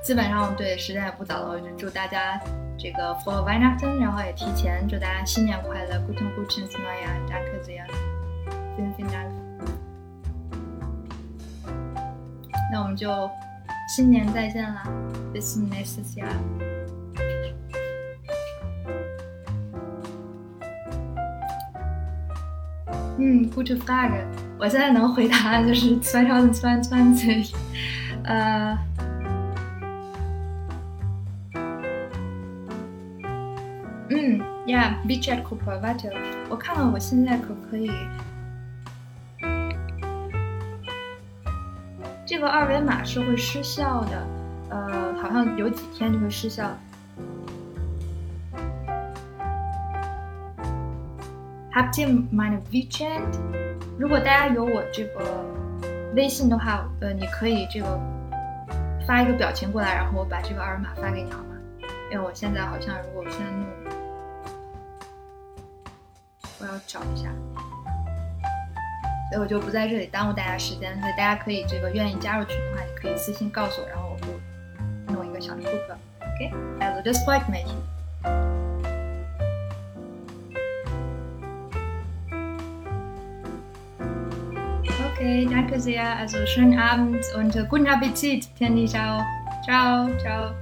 [0.05, 2.41] 基本上对时间也不早了，我就祝大家
[2.79, 9.42] 这个 for Weihnachten，然后也提前祝大家新年快乐，guten guten Neujahr，danke sehr，vielen vielen Dank。
[12.73, 13.31] 那我们就
[13.95, 14.83] 新年再见啦
[15.35, 16.33] ，bis nächstes Jahr。
[23.19, 24.25] 嗯，gute Frage，
[24.59, 27.55] 我现在能回答就是2022，
[28.25, 28.79] 呃，
[34.09, 36.11] 嗯，Yeah，Beach at Kuprovato，
[36.49, 37.91] 我看看我现在可不可以。
[42.33, 44.27] 这个二维码是会失效的，
[44.71, 46.75] 呃，好像有几天就会失效。
[51.75, 53.21] Habt ihr meine WeChat？
[53.99, 55.45] 如果大家有我这个
[56.17, 58.01] 微信的话，呃，你可以这个
[59.07, 61.57] 发一个表情过来，然后我把这个二维码发给你好吗？
[62.11, 63.67] 因为我现在好像，如果我现在弄，
[66.61, 67.29] 我要找一下。
[69.33, 75.97] 所以我就不在这里耽误大家时间，所以大家可以这个愿意加入群的话，你可以私信告诉我，然后我就弄一个小的 group。
[76.21, 77.67] OK，also das freut mich。
[85.15, 86.05] Okay, danke sehr.
[86.19, 88.51] Also schönen Abend und guten Appetit.
[88.59, 89.25] Tian Ciao.
[89.65, 90.53] Ciao, ciao.